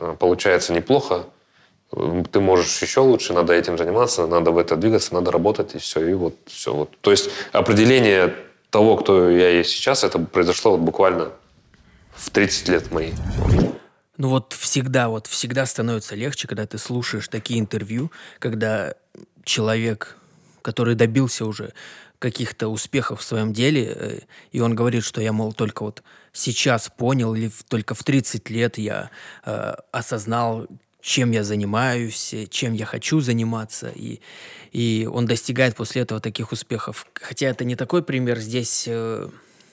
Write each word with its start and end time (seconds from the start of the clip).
э, 0.00 0.16
получается 0.18 0.72
неплохо, 0.72 1.26
э, 1.92 2.24
ты 2.30 2.40
можешь 2.40 2.82
еще 2.82 3.00
лучше, 3.00 3.32
надо 3.32 3.52
этим 3.52 3.78
заниматься, 3.78 4.26
надо 4.26 4.50
в 4.50 4.58
это 4.58 4.76
двигаться, 4.76 5.14
надо 5.14 5.30
работать, 5.30 5.74
и 5.74 5.78
все. 5.78 6.06
И 6.06 6.14
вот 6.14 6.34
все. 6.46 6.74
Вот. 6.74 6.90
То 7.00 7.10
есть 7.10 7.30
определение 7.52 8.34
того, 8.70 8.96
кто 8.96 9.28
я 9.30 9.50
есть 9.50 9.70
сейчас, 9.70 10.04
это 10.04 10.18
произошло 10.18 10.72
вот 10.72 10.80
буквально 10.80 11.30
в 12.14 12.30
30 12.30 12.68
лет 12.68 12.92
моих. 12.92 13.14
Ну 14.16 14.28
вот 14.28 14.52
всегда, 14.52 15.08
вот 15.08 15.26
всегда 15.26 15.64
становится 15.66 16.14
легче, 16.14 16.46
когда 16.46 16.66
ты 16.66 16.78
слушаешь 16.78 17.28
такие 17.28 17.58
интервью, 17.58 18.10
когда 18.38 18.94
человек, 19.44 20.16
который 20.62 20.94
добился 20.94 21.46
уже 21.46 21.72
каких-то 22.18 22.68
успехов 22.68 23.20
в 23.20 23.24
своем 23.24 23.52
деле, 23.52 23.94
э, 23.96 24.18
и 24.52 24.60
он 24.60 24.74
говорит, 24.74 25.04
что 25.04 25.22
я, 25.22 25.32
мол, 25.32 25.54
только 25.54 25.82
вот 25.84 26.02
сейчас 26.32 26.90
понял, 26.96 27.34
или 27.34 27.50
только 27.68 27.94
в 27.94 28.02
30 28.02 28.50
лет 28.50 28.78
я 28.78 29.10
э, 29.44 29.74
осознал, 29.92 30.66
чем 31.00 31.30
я 31.30 31.44
занимаюсь, 31.44 32.34
чем 32.50 32.74
я 32.74 32.84
хочу 32.84 33.20
заниматься, 33.20 33.90
и, 33.94 34.20
и 34.72 35.08
он 35.10 35.26
достигает 35.26 35.76
после 35.76 36.02
этого 36.02 36.20
таких 36.20 36.52
успехов. 36.52 37.06
Хотя 37.14 37.48
это 37.48 37.64
не 37.64 37.76
такой 37.76 38.02
пример, 38.02 38.38
здесь 38.38 38.84
э, 38.86 39.28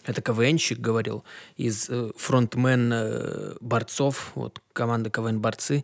это 0.07 0.21
КВНщик 0.21 0.79
говорил, 0.79 1.23
из 1.57 1.89
э, 1.89 2.11
фронтмен 2.15 2.91
э, 2.93 3.53
борцов, 3.59 4.31
вот 4.35 4.61
команда 4.73 5.09
КВН 5.09 5.39
«Борцы», 5.39 5.83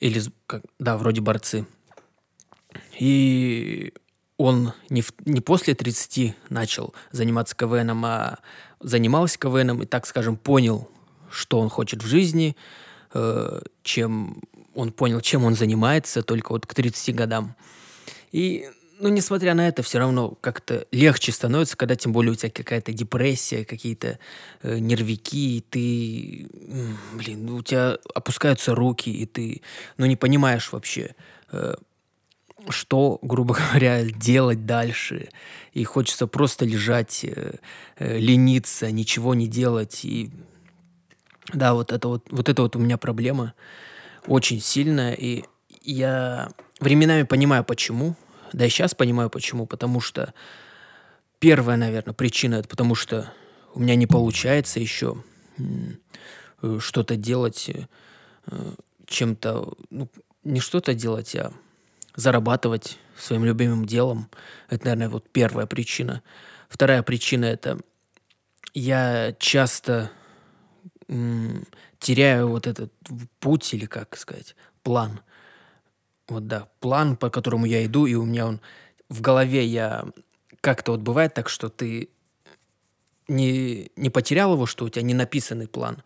или, 0.00 0.22
как, 0.46 0.62
да, 0.78 0.96
вроде 0.96 1.20
«Борцы». 1.20 1.66
И 2.98 3.92
он 4.36 4.72
не, 4.88 5.02
в, 5.02 5.12
не 5.24 5.40
после 5.40 5.74
30 5.74 6.34
начал 6.48 6.94
заниматься 7.10 7.56
КВНом, 7.56 8.04
а 8.04 8.38
занимался 8.84 9.38
КВНом 9.38 9.82
и, 9.82 9.86
так 9.86 10.06
скажем, 10.06 10.36
понял, 10.36 10.88
что 11.30 11.58
он 11.58 11.68
хочет 11.68 12.02
в 12.02 12.06
жизни, 12.06 12.54
э, 13.14 13.60
чем 13.82 14.42
он 14.74 14.92
понял, 14.92 15.20
чем 15.20 15.44
он 15.44 15.54
занимается 15.54 16.22
только 16.22 16.52
вот 16.52 16.66
к 16.66 16.74
30 16.74 17.14
годам. 17.14 17.56
И, 18.30 18.68
ну, 19.00 19.08
несмотря 19.08 19.54
на 19.54 19.66
это, 19.66 19.82
все 19.82 19.98
равно 19.98 20.36
как-то 20.40 20.86
легче 20.90 21.32
становится, 21.32 21.76
когда 21.76 21.96
тем 21.96 22.12
более 22.12 22.32
у 22.32 22.34
тебя 22.34 22.50
какая-то 22.50 22.92
депрессия, 22.92 23.64
какие-то 23.64 24.18
э, 24.62 24.78
нервики, 24.78 25.58
и 25.58 25.60
ты, 25.60 26.48
блин, 27.14 27.50
у 27.50 27.62
тебя 27.62 27.96
опускаются 28.14 28.74
руки, 28.74 29.10
и 29.10 29.26
ты, 29.26 29.62
ну, 29.96 30.06
не 30.06 30.16
понимаешь 30.16 30.72
вообще, 30.72 31.14
э, 31.52 31.74
что, 32.68 33.18
грубо 33.22 33.54
говоря, 33.70 34.04
делать 34.04 34.66
дальше. 34.66 35.28
И 35.72 35.84
хочется 35.84 36.26
просто 36.26 36.64
лежать, 36.64 37.24
э, 37.24 37.54
э, 37.98 38.18
лениться, 38.18 38.90
ничего 38.90 39.34
не 39.34 39.46
делать. 39.46 40.04
И 40.04 40.30
да, 41.52 41.74
вот 41.74 41.92
это 41.92 42.08
вот, 42.08 42.26
вот 42.30 42.48
это 42.48 42.62
вот 42.62 42.76
у 42.76 42.78
меня 42.78 42.96
проблема 42.96 43.54
очень 44.26 44.60
сильная. 44.60 45.14
И 45.14 45.44
я 45.82 46.50
временами 46.80 47.22
понимаю, 47.24 47.64
почему. 47.64 48.16
Да 48.52 48.64
и 48.64 48.68
сейчас 48.68 48.94
понимаю, 48.94 49.30
почему. 49.30 49.66
Потому 49.66 50.00
что 50.00 50.32
первая, 51.38 51.76
наверное, 51.76 52.14
причина 52.14 52.56
это 52.56 52.68
потому 52.68 52.94
что 52.94 53.32
у 53.74 53.80
меня 53.80 53.96
не 53.96 54.06
получается 54.06 54.78
еще 54.80 55.22
э, 55.58 56.78
что-то 56.78 57.16
делать, 57.16 57.70
чем-то, 59.06 59.72
ну, 59.90 60.08
не 60.44 60.60
что-то 60.60 60.94
делать, 60.94 61.34
а 61.34 61.52
зарабатывать 62.14 62.98
своим 63.16 63.44
любимым 63.44 63.84
делом. 63.84 64.28
Это, 64.68 64.86
наверное, 64.86 65.08
вот 65.08 65.28
первая 65.30 65.66
причина. 65.66 66.22
Вторая 66.68 67.02
причина– 67.02 67.44
это 67.46 67.78
я 68.72 69.34
часто 69.38 70.10
м, 71.08 71.66
теряю 71.98 72.48
вот 72.48 72.66
этот 72.66 72.92
путь 73.40 73.72
или, 73.74 73.86
как 73.86 74.16
сказать, 74.16 74.56
план. 74.82 75.20
Вот 76.28 76.46
да, 76.46 76.68
план, 76.80 77.16
по 77.16 77.30
которому 77.30 77.66
я 77.66 77.84
иду, 77.84 78.06
и 78.06 78.14
у 78.14 78.24
меня 78.24 78.46
он 78.46 78.60
в 79.08 79.20
голове 79.20 79.64
я 79.64 80.06
как-то 80.60 80.92
вот 80.92 81.00
бывает 81.00 81.34
так, 81.34 81.48
что 81.48 81.68
ты 81.68 82.08
не, 83.28 83.90
не 83.96 84.10
потерял 84.10 84.54
его, 84.54 84.66
что 84.66 84.84
у 84.84 84.88
тебя 84.88 85.02
не 85.02 85.14
написанный 85.14 85.68
план, 85.68 86.02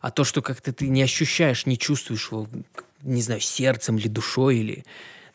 а 0.00 0.10
то, 0.10 0.24
что 0.24 0.42
как-то 0.42 0.72
ты 0.72 0.88
не 0.88 1.02
ощущаешь, 1.02 1.66
не 1.66 1.78
чувствуешь 1.78 2.30
его, 2.30 2.46
не 3.02 3.22
знаю, 3.22 3.40
сердцем 3.40 3.96
или 3.96 4.08
душой, 4.08 4.58
или 4.58 4.84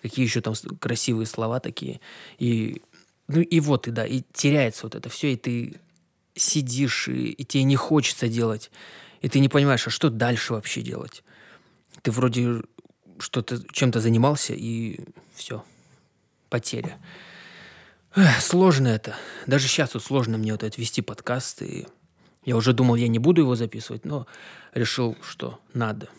какие 0.02 0.26
еще 0.26 0.42
там 0.42 0.54
красивые 0.80 1.26
слова 1.26 1.60
такие. 1.60 2.00
И, 2.40 2.82
ну 3.28 3.42
и 3.42 3.60
вот, 3.60 3.88
и 3.88 3.92
да, 3.92 4.06
и 4.06 4.24
теряется 4.34 4.86
вот 4.86 4.96
это 4.96 5.10
все, 5.10 5.34
и 5.34 5.36
ты 5.36 5.80
сидишь, 6.36 7.08
и, 7.08 7.30
и 7.30 7.44
тебе 7.44 7.64
не 7.64 7.76
хочется 7.76 8.28
делать, 8.28 8.72
и 9.22 9.30
ты 9.30 9.40
не 9.40 9.50
понимаешь, 9.50 9.88
а 9.88 9.90
что 9.90 10.10
дальше 10.10 10.54
вообще 10.54 10.82
делать. 10.82 11.24
Ты 12.04 12.12
вроде 12.12 12.62
что-то 13.20 13.62
чем-то 13.72 14.00
занимался, 14.00 14.54
и 14.54 15.00
все, 15.34 15.64
потеря. 16.50 16.98
Эх, 18.16 18.42
сложно 18.42 18.88
это. 18.88 19.16
Даже 19.46 19.68
сейчас 19.68 19.94
вот 19.94 20.04
сложно 20.04 20.38
мне 20.38 20.52
вот 20.52 20.64
это 20.64 20.80
вести 20.80 21.02
подкаст, 21.02 21.62
и 21.62 21.88
я 22.46 22.56
уже 22.56 22.74
думал, 22.74 22.96
я 22.96 23.08
не 23.08 23.20
буду 23.20 23.42
его 23.42 23.56
записывать, 23.56 24.06
но 24.06 24.26
решил, 24.74 25.18
что 25.22 25.60
надо. 25.74 26.10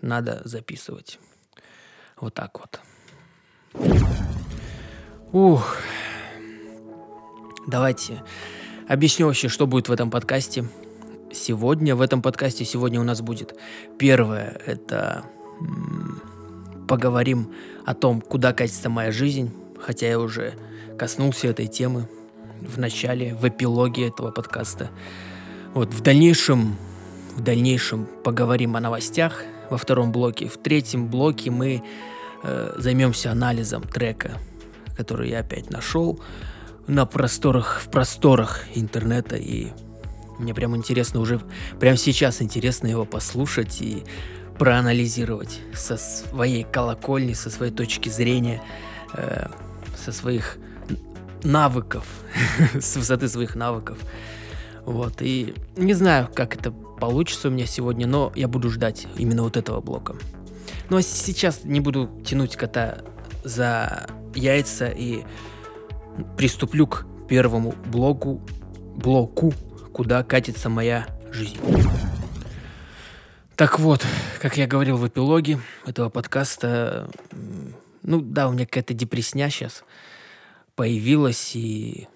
Надо 0.00 0.40
записывать. 0.44 1.18
Вот 2.16 2.34
так 2.34 2.58
вот. 2.58 2.80
Ух. 5.32 5.76
Давайте 7.66 8.22
объясню 8.88 9.26
вообще, 9.26 9.48
что 9.48 9.66
будет 9.66 9.88
в 9.88 9.92
этом 9.92 10.10
подкасте. 10.10 10.64
Сегодня, 11.32 11.94
в 11.94 12.00
этом 12.00 12.22
подкасте 12.22 12.64
сегодня 12.64 13.00
у 13.00 13.04
нас 13.04 13.20
будет 13.20 13.54
первое, 13.98 14.60
это 14.64 15.24
поговорим 16.88 17.52
о 17.84 17.94
том, 17.94 18.22
куда 18.22 18.52
катится 18.52 18.88
моя 18.88 19.12
жизнь, 19.12 19.52
хотя 19.78 20.08
я 20.08 20.18
уже 20.18 20.54
коснулся 20.98 21.48
этой 21.48 21.66
темы 21.66 22.08
в 22.62 22.78
начале, 22.78 23.34
в 23.34 23.46
эпилоге 23.46 24.08
этого 24.08 24.30
подкаста. 24.30 24.90
Вот 25.74 25.92
в 25.92 26.00
дальнейшем, 26.00 26.76
в 27.36 27.42
дальнейшем 27.42 28.08
поговорим 28.24 28.76
о 28.76 28.80
новостях 28.80 29.42
во 29.68 29.76
втором 29.76 30.10
блоке. 30.10 30.48
В 30.48 30.56
третьем 30.56 31.08
блоке 31.08 31.50
мы 31.50 31.82
э, 32.42 32.74
займемся 32.76 33.32
анализом 33.32 33.82
трека, 33.82 34.38
который 34.96 35.30
я 35.30 35.40
опять 35.40 35.70
нашел 35.70 36.20
на 36.86 37.06
просторах, 37.06 37.80
в 37.80 37.90
просторах 37.90 38.64
интернета, 38.74 39.36
и 39.36 39.68
мне 40.38 40.54
прям 40.54 40.76
интересно 40.76 41.20
уже, 41.20 41.40
прямо 41.78 41.96
сейчас 41.96 42.40
интересно 42.42 42.86
его 42.86 43.04
послушать 43.04 43.80
и 43.82 44.04
проанализировать 44.58 45.60
со 45.74 45.96
своей 45.96 46.64
колокольни, 46.64 47.34
со 47.34 47.50
своей 47.50 47.72
точки 47.72 48.08
зрения, 48.08 48.62
э, 49.14 49.46
со 49.96 50.12
своих 50.12 50.58
навыков, 51.42 52.04
с 52.80 52.96
высоты 52.96 53.28
своих 53.28 53.54
навыков. 53.54 53.98
Вот, 54.84 55.20
и 55.20 55.54
не 55.76 55.94
знаю, 55.94 56.28
как 56.34 56.56
это 56.56 56.70
получится 56.72 57.48
у 57.48 57.50
меня 57.50 57.66
сегодня, 57.66 58.06
но 58.06 58.32
я 58.34 58.48
буду 58.48 58.70
ждать 58.70 59.06
именно 59.16 59.42
вот 59.42 59.56
этого 59.56 59.80
блока. 59.80 60.16
Ну 60.90 60.96
а 60.96 61.02
сейчас 61.02 61.64
не 61.64 61.80
буду 61.80 62.22
тянуть 62.24 62.56
кота 62.56 62.98
за 63.44 64.06
яйца 64.34 64.88
и 64.88 65.24
приступлю 66.36 66.86
к 66.86 67.06
первому 67.28 67.72
блоку, 67.86 68.40
блоку, 68.96 69.52
куда 69.92 70.22
катится 70.22 70.68
моя 70.68 71.06
жизнь. 71.30 71.58
Так 73.54 73.78
вот, 73.80 74.06
как 74.40 74.56
я 74.56 74.66
говорил 74.66 74.96
в 74.96 75.06
эпилоге 75.06 75.58
этого 75.84 76.08
подкаста, 76.08 77.10
ну 78.02 78.20
да, 78.20 78.48
у 78.48 78.52
меня 78.52 78.64
какая-то 78.64 78.94
депресня 78.94 79.50
сейчас 79.50 79.84
появилась, 80.74 81.56
и 81.56 82.06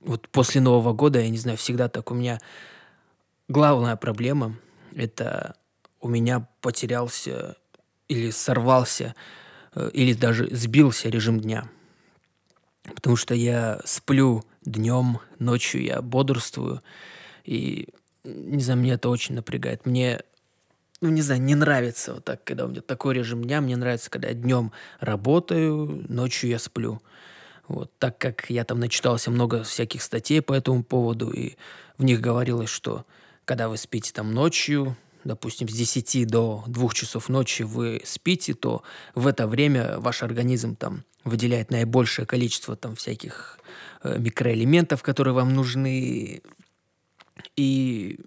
вот 0.00 0.28
после 0.28 0.60
Нового 0.60 0.92
года, 0.92 1.20
я 1.20 1.28
не 1.28 1.38
знаю, 1.38 1.56
всегда 1.56 1.88
так 1.88 2.10
у 2.10 2.14
меня 2.14 2.40
главная 3.48 3.96
проблема– 3.96 4.56
это 4.94 5.54
у 6.00 6.08
меня 6.08 6.46
потерялся 6.60 7.56
или 8.08 8.30
сорвался, 8.30 9.14
э, 9.74 9.90
или 9.92 10.12
даже 10.12 10.48
сбился 10.54 11.08
режим 11.08 11.40
дня. 11.40 11.68
Потому 12.94 13.16
что 13.16 13.34
я 13.34 13.80
сплю 13.84 14.44
днем, 14.62 15.20
ночью 15.38 15.82
я 15.82 16.02
бодрствую. 16.02 16.82
И, 17.44 17.88
не 18.24 18.62
знаю, 18.62 18.80
мне 18.80 18.92
это 18.92 19.08
очень 19.08 19.34
напрягает. 19.34 19.86
Мне, 19.86 20.22
ну, 21.00 21.10
не 21.10 21.22
знаю, 21.22 21.40
не 21.40 21.54
нравится 21.54 22.14
вот 22.14 22.24
так, 22.24 22.42
когда 22.44 22.64
у 22.64 22.68
меня 22.68 22.80
такой 22.80 23.14
режим 23.14 23.44
дня. 23.44 23.60
Мне 23.60 23.76
нравится, 23.76 24.10
когда 24.10 24.28
я 24.28 24.34
днем 24.34 24.72
работаю, 24.98 26.04
ночью 26.08 26.50
я 26.50 26.58
сплю. 26.58 27.00
Вот, 27.68 27.92
так 27.98 28.18
как 28.18 28.50
я 28.50 28.64
там 28.64 28.80
начитался 28.80 29.30
много 29.30 29.62
всяких 29.62 30.02
статей 30.02 30.42
по 30.42 30.52
этому 30.52 30.82
поводу, 30.82 31.30
и 31.30 31.54
в 31.98 32.02
них 32.02 32.20
говорилось, 32.20 32.68
что 32.68 33.06
когда 33.44 33.68
вы 33.68 33.76
спите 33.76 34.12
там 34.12 34.34
ночью, 34.34 34.96
допустим, 35.24 35.68
с 35.68 35.72
10 35.72 36.26
до 36.26 36.64
2 36.66 36.88
часов 36.92 37.28
ночи 37.28 37.62
вы 37.62 38.00
спите, 38.04 38.54
то 38.54 38.82
в 39.14 39.26
это 39.26 39.46
время 39.46 39.98
ваш 39.98 40.22
организм 40.22 40.76
там 40.76 41.04
выделяет 41.24 41.70
наибольшее 41.70 42.26
количество 42.26 42.76
там 42.76 42.94
всяких 42.94 43.58
э, 44.02 44.18
микроэлементов, 44.18 45.02
которые 45.02 45.34
вам 45.34 45.54
нужны. 45.54 46.42
И 47.56 48.18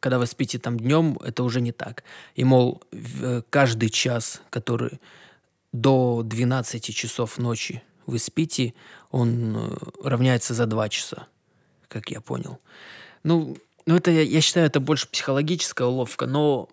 когда 0.00 0.18
вы 0.18 0.26
спите 0.26 0.58
там 0.58 0.78
днем, 0.78 1.18
это 1.24 1.42
уже 1.42 1.60
не 1.60 1.72
так. 1.72 2.04
И, 2.34 2.44
мол, 2.44 2.82
в- 2.92 3.42
каждый 3.50 3.88
час, 3.88 4.42
который 4.50 5.00
до 5.72 6.22
12 6.24 6.94
часов 6.94 7.38
ночи 7.38 7.82
вы 8.06 8.18
спите, 8.18 8.74
он 9.10 9.56
э, 9.56 9.76
равняется 10.02 10.54
за 10.54 10.66
2 10.66 10.88
часа, 10.88 11.26
как 11.88 12.10
я 12.10 12.20
понял. 12.20 12.58
Ну, 13.24 13.56
ну 13.88 13.96
это, 13.96 14.10
я, 14.10 14.40
считаю, 14.42 14.66
это 14.66 14.80
больше 14.80 15.08
психологическая 15.08 15.88
уловка, 15.88 16.26
но 16.26 16.68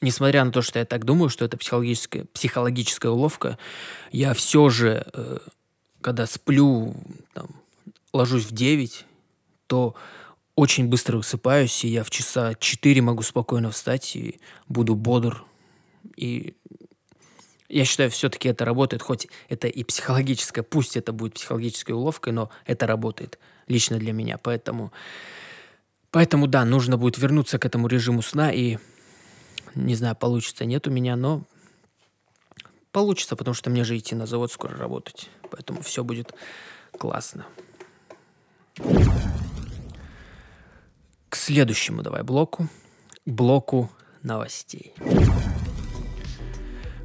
несмотря 0.00 0.42
на 0.44 0.50
то, 0.50 0.62
что 0.62 0.78
я 0.78 0.86
так 0.86 1.04
думаю, 1.04 1.28
что 1.28 1.44
это 1.44 1.58
психологическая, 1.58 2.24
психологическая 2.32 3.12
уловка, 3.12 3.58
я 4.12 4.32
все 4.32 4.70
же, 4.70 5.06
э, 5.12 5.38
когда 6.00 6.26
сплю, 6.26 6.94
там, 7.34 7.48
ложусь 8.14 8.46
в 8.46 8.52
9, 8.52 9.04
то 9.66 9.94
очень 10.54 10.88
быстро 10.88 11.18
высыпаюсь, 11.18 11.84
и 11.84 11.88
я 11.88 12.02
в 12.02 12.08
часа 12.08 12.54
4 12.54 13.02
могу 13.02 13.20
спокойно 13.20 13.70
встать 13.70 14.16
и 14.16 14.40
буду 14.66 14.94
бодр. 14.94 15.44
И 16.16 16.54
я 17.68 17.84
считаю, 17.84 18.10
все-таки 18.10 18.48
это 18.48 18.64
работает, 18.64 19.02
хоть 19.02 19.28
это 19.50 19.68
и 19.68 19.84
психологическое, 19.84 20.62
пусть 20.62 20.96
это 20.96 21.12
будет 21.12 21.34
психологической 21.34 21.94
уловкой, 21.94 22.32
но 22.32 22.48
это 22.64 22.86
работает 22.86 23.38
лично 23.66 23.98
для 23.98 24.14
меня. 24.14 24.38
Поэтому, 24.38 24.94
поэтому 26.14 26.46
да, 26.46 26.64
нужно 26.64 26.96
будет 26.96 27.18
вернуться 27.18 27.58
к 27.58 27.66
этому 27.66 27.88
режиму 27.88 28.22
сна, 28.22 28.52
и 28.52 28.78
не 29.74 29.96
знаю, 29.96 30.14
получится, 30.14 30.64
нет 30.64 30.86
у 30.86 30.90
меня, 30.92 31.16
но 31.16 31.42
получится, 32.92 33.34
потому 33.34 33.52
что 33.52 33.68
мне 33.68 33.82
же 33.82 33.98
идти 33.98 34.14
на 34.14 34.24
завод 34.24 34.52
скоро 34.52 34.76
работать. 34.76 35.28
Поэтому 35.50 35.82
все 35.82 36.04
будет 36.04 36.32
классно. 36.96 37.46
К 41.28 41.34
следующему 41.34 42.02
давай 42.02 42.22
блоку. 42.22 42.68
К 43.26 43.30
блоку 43.30 43.90
новостей. 44.22 44.94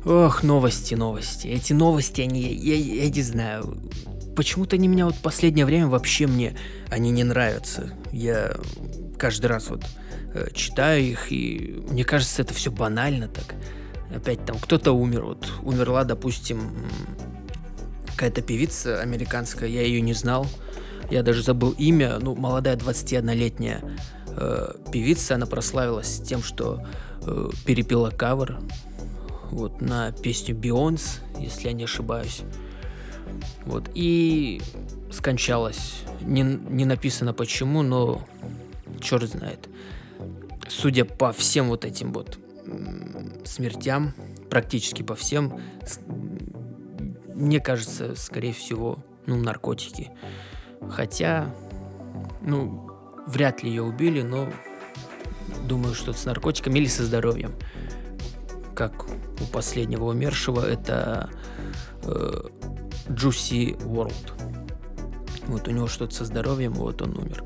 Ох, 0.06 0.44
новости, 0.44 0.94
новости. 0.94 1.48
Эти 1.48 1.74
новости, 1.74 2.22
они, 2.22 2.42
я, 2.42 2.76
я 2.76 3.10
не 3.10 3.24
знаю, 3.24 3.76
почему-то 4.39 4.77
они 4.77 4.88
меня 4.88 5.06
вот 5.06 5.15
последнее 5.15 5.65
время 5.65 5.88
вообще 5.88 6.25
мне, 6.25 6.56
они 6.89 7.12
не 7.12 7.25
нравятся. 7.25 7.91
Я 8.13 8.56
каждый 9.18 9.47
раз 9.47 9.69
вот 9.69 9.83
э, 10.33 10.47
читаю 10.53 11.03
их, 11.03 11.30
и 11.30 11.83
мне 11.89 12.06
кажется, 12.06 12.41
это 12.41 12.53
все 12.53 12.71
банально 12.71 13.27
так. 13.27 13.56
Опять 14.15 14.45
там 14.45 14.57
кто-то 14.57 14.94
умер, 14.94 15.25
вот 15.25 15.51
умерла, 15.62 16.06
допустим, 16.06 16.71
какая-то 18.13 18.41
певица 18.41 19.01
американская, 19.01 19.68
я 19.68 19.81
ее 19.81 20.00
не 20.00 20.13
знал, 20.13 20.47
я 21.12 21.21
даже 21.21 21.44
забыл 21.44 21.71
имя, 21.71 22.18
ну, 22.19 22.33
молодая 22.33 22.77
21-летняя 22.77 23.81
э, 24.38 24.74
певица, 24.89 25.36
она 25.36 25.47
прославилась 25.47 26.21
тем, 26.21 26.44
что 26.44 26.88
э, 27.24 27.50
перепела 27.65 28.09
кавер 28.09 28.62
вот 29.51 29.81
на 29.81 30.13
песню 30.13 30.56
Бионс, 30.56 31.19
если 31.38 31.68
я 31.68 31.74
не 31.74 31.83
ошибаюсь. 31.83 32.44
Вот, 33.66 33.90
и 33.94 34.62
скончалась. 35.12 36.04
Не, 36.22 36.42
не 36.42 36.86
написано 36.86 37.34
почему, 37.34 37.81
но 37.81 38.26
черт 39.00 39.30
знает. 39.30 39.70
Судя 40.68 41.06
по 41.06 41.31
всем 41.31 41.70
вот 41.70 41.86
этим 41.86 42.14
вот 42.14 42.38
смертям, 43.46 44.14
практически 44.50 45.04
по 45.04 45.16
всем, 45.16 45.60
мне 47.34 47.60
кажется, 47.60 48.16
скорее 48.16 48.54
всего, 48.54 49.04
ну, 49.26 49.38
наркотики. 49.38 50.12
Хотя, 50.90 51.54
ну, 52.42 52.90
вряд 53.28 53.64
ли 53.64 53.70
ее 53.70 53.84
убили, 53.84 54.22
но 54.22 54.50
думаю, 55.68 55.94
что 55.94 56.14
с 56.14 56.25
наркотиками 56.25 56.80
или 56.80 56.88
со 56.88 57.04
здоровьем. 57.06 57.54
Как 58.75 59.06
у 59.08 59.46
последнего 59.52 60.06
умершего, 60.06 60.66
это 60.66 61.30
э, 62.04 62.42
Juicy 63.10 63.78
World. 63.84 64.14
Вот 65.48 65.68
у 65.68 65.72
него 65.72 65.88
что-то 65.88 66.16
со 66.16 66.26
здоровьем, 66.26 66.74
вот 66.74 67.02
он 67.02 67.18
умер. 67.18 67.44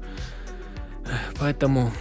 Поэтому, 1.39 1.91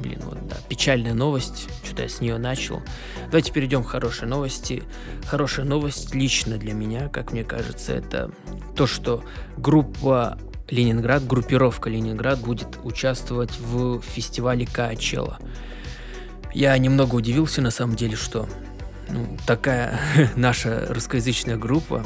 блин, 0.00 0.20
вот 0.24 0.46
да, 0.48 0.56
печальная 0.68 1.14
новость. 1.14 1.68
Что-то 1.84 2.02
я 2.02 2.08
с 2.08 2.20
нее 2.20 2.38
начал. 2.38 2.82
Давайте 3.26 3.52
перейдем 3.52 3.84
к 3.84 3.88
хорошей 3.88 4.26
новости. 4.26 4.82
Хорошая 5.26 5.66
новость 5.66 6.14
лично 6.14 6.58
для 6.58 6.74
меня, 6.74 7.08
как 7.08 7.32
мне 7.32 7.44
кажется, 7.44 7.92
это 7.92 8.30
то, 8.76 8.86
что 8.86 9.22
группа 9.56 10.38
Ленинград, 10.68 11.26
группировка 11.26 11.90
Ленинград 11.90 12.40
будет 12.40 12.78
участвовать 12.82 13.58
в 13.58 14.00
фестивале 14.00 14.66
Каачела. 14.66 15.38
Я 16.54 16.76
немного 16.78 17.14
удивился 17.14 17.60
на 17.60 17.70
самом 17.70 17.94
деле, 17.94 18.16
что 18.16 18.48
ну, 19.08 19.36
такая 19.46 20.00
наша 20.36 20.86
русскоязычная 20.88 21.56
группа, 21.56 22.04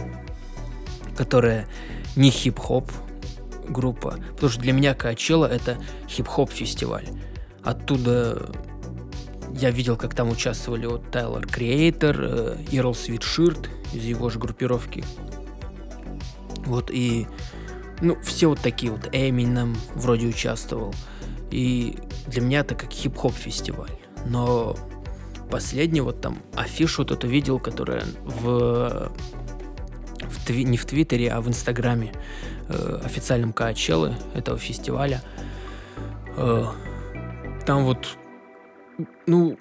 которая 1.16 1.66
не 2.14 2.30
хип-хоп 2.30 2.90
группа, 3.68 4.18
потому 4.34 4.50
что 4.50 4.60
для 4.60 4.72
меня 4.72 4.94
Каачела 4.94 5.46
это 5.46 5.78
хип-хоп 6.08 6.50
фестиваль. 6.50 7.06
Оттуда 7.62 8.50
я 9.52 9.70
видел, 9.70 9.96
как 9.96 10.14
там 10.14 10.30
участвовали 10.30 10.86
вот 10.86 11.10
Тайлор 11.10 11.46
Креатор, 11.46 12.16
э, 12.20 12.56
Ирл 12.70 12.94
Свитширт 12.94 13.70
из 13.92 14.04
его 14.04 14.28
же 14.30 14.38
группировки. 14.38 15.04
Вот 16.66 16.90
и 16.90 17.26
ну, 18.00 18.16
все 18.22 18.48
вот 18.48 18.60
такие 18.60 18.92
вот, 18.92 19.08
Эминем 19.12 19.76
вроде 19.94 20.26
участвовал. 20.26 20.94
И 21.50 21.98
для 22.26 22.42
меня 22.42 22.60
это 22.60 22.74
как 22.74 22.90
хип-хоп 22.90 23.32
фестиваль. 23.32 23.92
Но 24.26 24.76
последний 25.50 26.00
вот 26.00 26.20
там 26.20 26.38
афишу 26.54 27.02
вот 27.02 27.12
эту 27.12 27.28
видел, 27.28 27.58
которая 27.58 28.04
в, 28.24 29.10
в 30.30 30.48
тви- 30.48 30.64
не 30.64 30.76
в 30.76 30.84
Твиттере, 30.84 31.30
а 31.30 31.40
в 31.40 31.48
Инстаграме 31.48 32.12
э, 32.68 33.00
официальном 33.04 33.52
Каачелы 33.52 34.14
этого 34.34 34.58
фестиваля. 34.58 35.22
Э, 36.36 36.66
там 37.64 37.84
вот, 37.84 38.16
ну, 39.26 39.58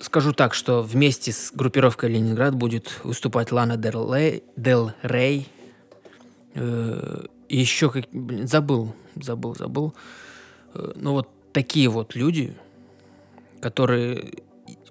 скажу 0.00 0.32
так, 0.32 0.54
что 0.54 0.82
вместе 0.82 1.32
с 1.32 1.52
группировкой 1.52 2.10
Ленинград 2.10 2.54
будет 2.54 3.00
выступать 3.04 3.52
Лана 3.52 3.76
Дел, 3.76 4.12
Лей- 4.14 4.42
Рей. 5.02 5.48
Э, 6.54 7.24
еще 7.48 7.90
как, 7.90 8.04
блин, 8.12 8.46
забыл, 8.48 8.94
забыл, 9.14 9.54
забыл. 9.54 9.94
Э, 10.74 10.92
ну 10.96 11.12
вот 11.12 11.28
такие 11.52 11.88
вот 11.88 12.14
люди, 12.14 12.54
которые, 13.60 14.34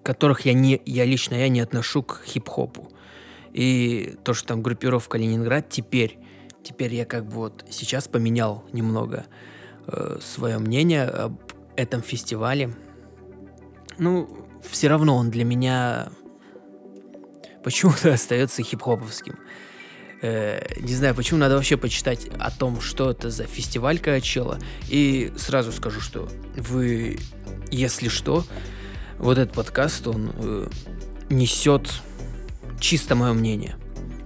которых 0.03 0.41
я 0.45 0.53
не, 0.53 0.81
я 0.85 1.05
лично 1.05 1.35
я 1.35 1.49
не 1.49 1.59
отношу 1.61 2.03
к 2.03 2.21
хип-хопу. 2.25 2.89
И 3.55 4.17
то, 4.25 4.33
что 4.33 4.49
там 4.49 4.61
группировка 4.61 5.17
Ленинград, 5.17 5.69
теперь, 5.69 6.19
теперь 6.61 6.93
я 6.93 7.05
как 7.05 7.25
бы 7.25 7.35
вот 7.35 7.63
сейчас 7.69 8.09
поменял 8.09 8.65
немного 8.73 9.27
э, 9.87 10.17
свое 10.21 10.57
мнение 10.57 11.03
об 11.05 11.39
этом 11.77 12.01
фестивале. 12.01 12.75
Ну, 13.97 14.27
все 14.69 14.89
равно 14.89 15.15
он 15.15 15.29
для 15.31 15.45
меня 15.45 16.09
почему-то 17.63 18.11
остается 18.13 18.61
хип-хоповским. 18.61 19.39
Э, 20.21 20.59
не 20.81 20.93
знаю, 20.93 21.15
почему 21.15 21.39
надо 21.39 21.55
вообще 21.55 21.77
почитать 21.77 22.27
о 22.37 22.51
том, 22.51 22.81
что 22.81 23.11
это 23.11 23.29
за 23.29 23.45
фестиваль 23.45 23.99
Каачела. 23.99 24.59
И 24.89 25.31
сразу 25.37 25.71
скажу, 25.71 26.01
что 26.01 26.27
вы, 26.57 27.19
если 27.71 28.09
что, 28.09 28.43
вот 29.17 29.37
этот 29.37 29.55
подкаст, 29.55 30.07
он 30.07 30.33
э, 30.35 30.67
несет 31.29 31.89
чисто 32.79 33.15
мое 33.15 33.33
мнение. 33.33 33.75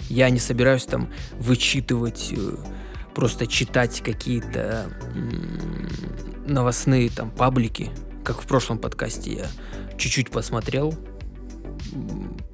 Я 0.09 0.29
не 0.29 0.39
собираюсь 0.39 0.85
там 0.85 1.09
вычитывать, 1.39 2.33
э, 2.35 2.55
просто 3.13 3.47
читать 3.47 4.01
какие-то 4.01 4.89
новостные 6.47 7.09
там 7.09 7.31
паблики, 7.31 7.91
как 8.23 8.41
в 8.41 8.47
прошлом 8.47 8.79
подкасте 8.79 9.33
я 9.33 9.47
чуть-чуть 9.97 10.29
посмотрел. 10.31 10.95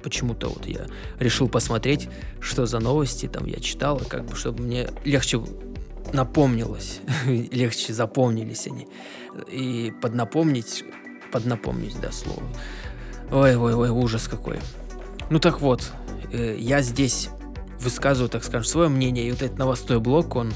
Почему-то 0.02 0.48
вот 0.48 0.66
я 0.66 0.86
решил 1.18 1.48
посмотреть, 1.48 2.08
что 2.40 2.66
за 2.66 2.78
новости 2.78 3.26
там 3.26 3.46
я 3.46 3.58
читал, 3.60 4.00
как 4.08 4.26
бы, 4.26 4.36
чтобы 4.36 4.62
мне 4.62 4.88
легче 5.04 5.40
напомнилось, 6.12 7.00
легче 7.26 7.92
запомнились 7.92 8.66
они. 8.66 8.86
И 9.50 9.92
поднапомнить, 10.00 10.84
поднапомнить, 11.32 12.00
да, 12.00 12.12
слово. 12.12 12.42
Ой-ой-ой, 13.30 13.90
ужас 13.90 14.28
какой. 14.28 14.58
Ну 15.30 15.38
так 15.38 15.60
вот, 15.60 15.92
э, 16.32 16.56
я 16.58 16.82
здесь 16.82 17.30
высказываю, 17.80 18.28
так 18.28 18.44
скажем, 18.44 18.64
свое 18.64 18.88
мнение, 18.88 19.26
и 19.26 19.30
вот 19.30 19.42
этот 19.42 19.58
новостной 19.58 20.00
блок, 20.00 20.36
он 20.36 20.52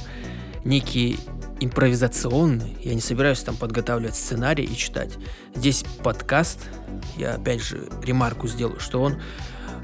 некий 0.64 1.18
импровизационный. 1.60 2.76
Я 2.82 2.94
не 2.94 3.00
собираюсь 3.00 3.40
там 3.40 3.56
подготавливать 3.56 4.14
сценарий 4.14 4.64
и 4.64 4.76
читать. 4.76 5.18
Здесь 5.54 5.84
подкаст, 6.02 6.68
я 7.16 7.34
опять 7.34 7.62
же 7.62 7.88
ремарку 8.02 8.48
сделаю, 8.48 8.80
что 8.80 9.02
он 9.02 9.20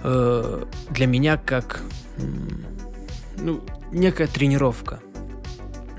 э, 0.02 0.64
для 0.90 1.06
меня 1.06 1.36
как 1.36 1.82
ну, 3.38 3.62
некая 3.92 4.26
тренировка, 4.26 5.00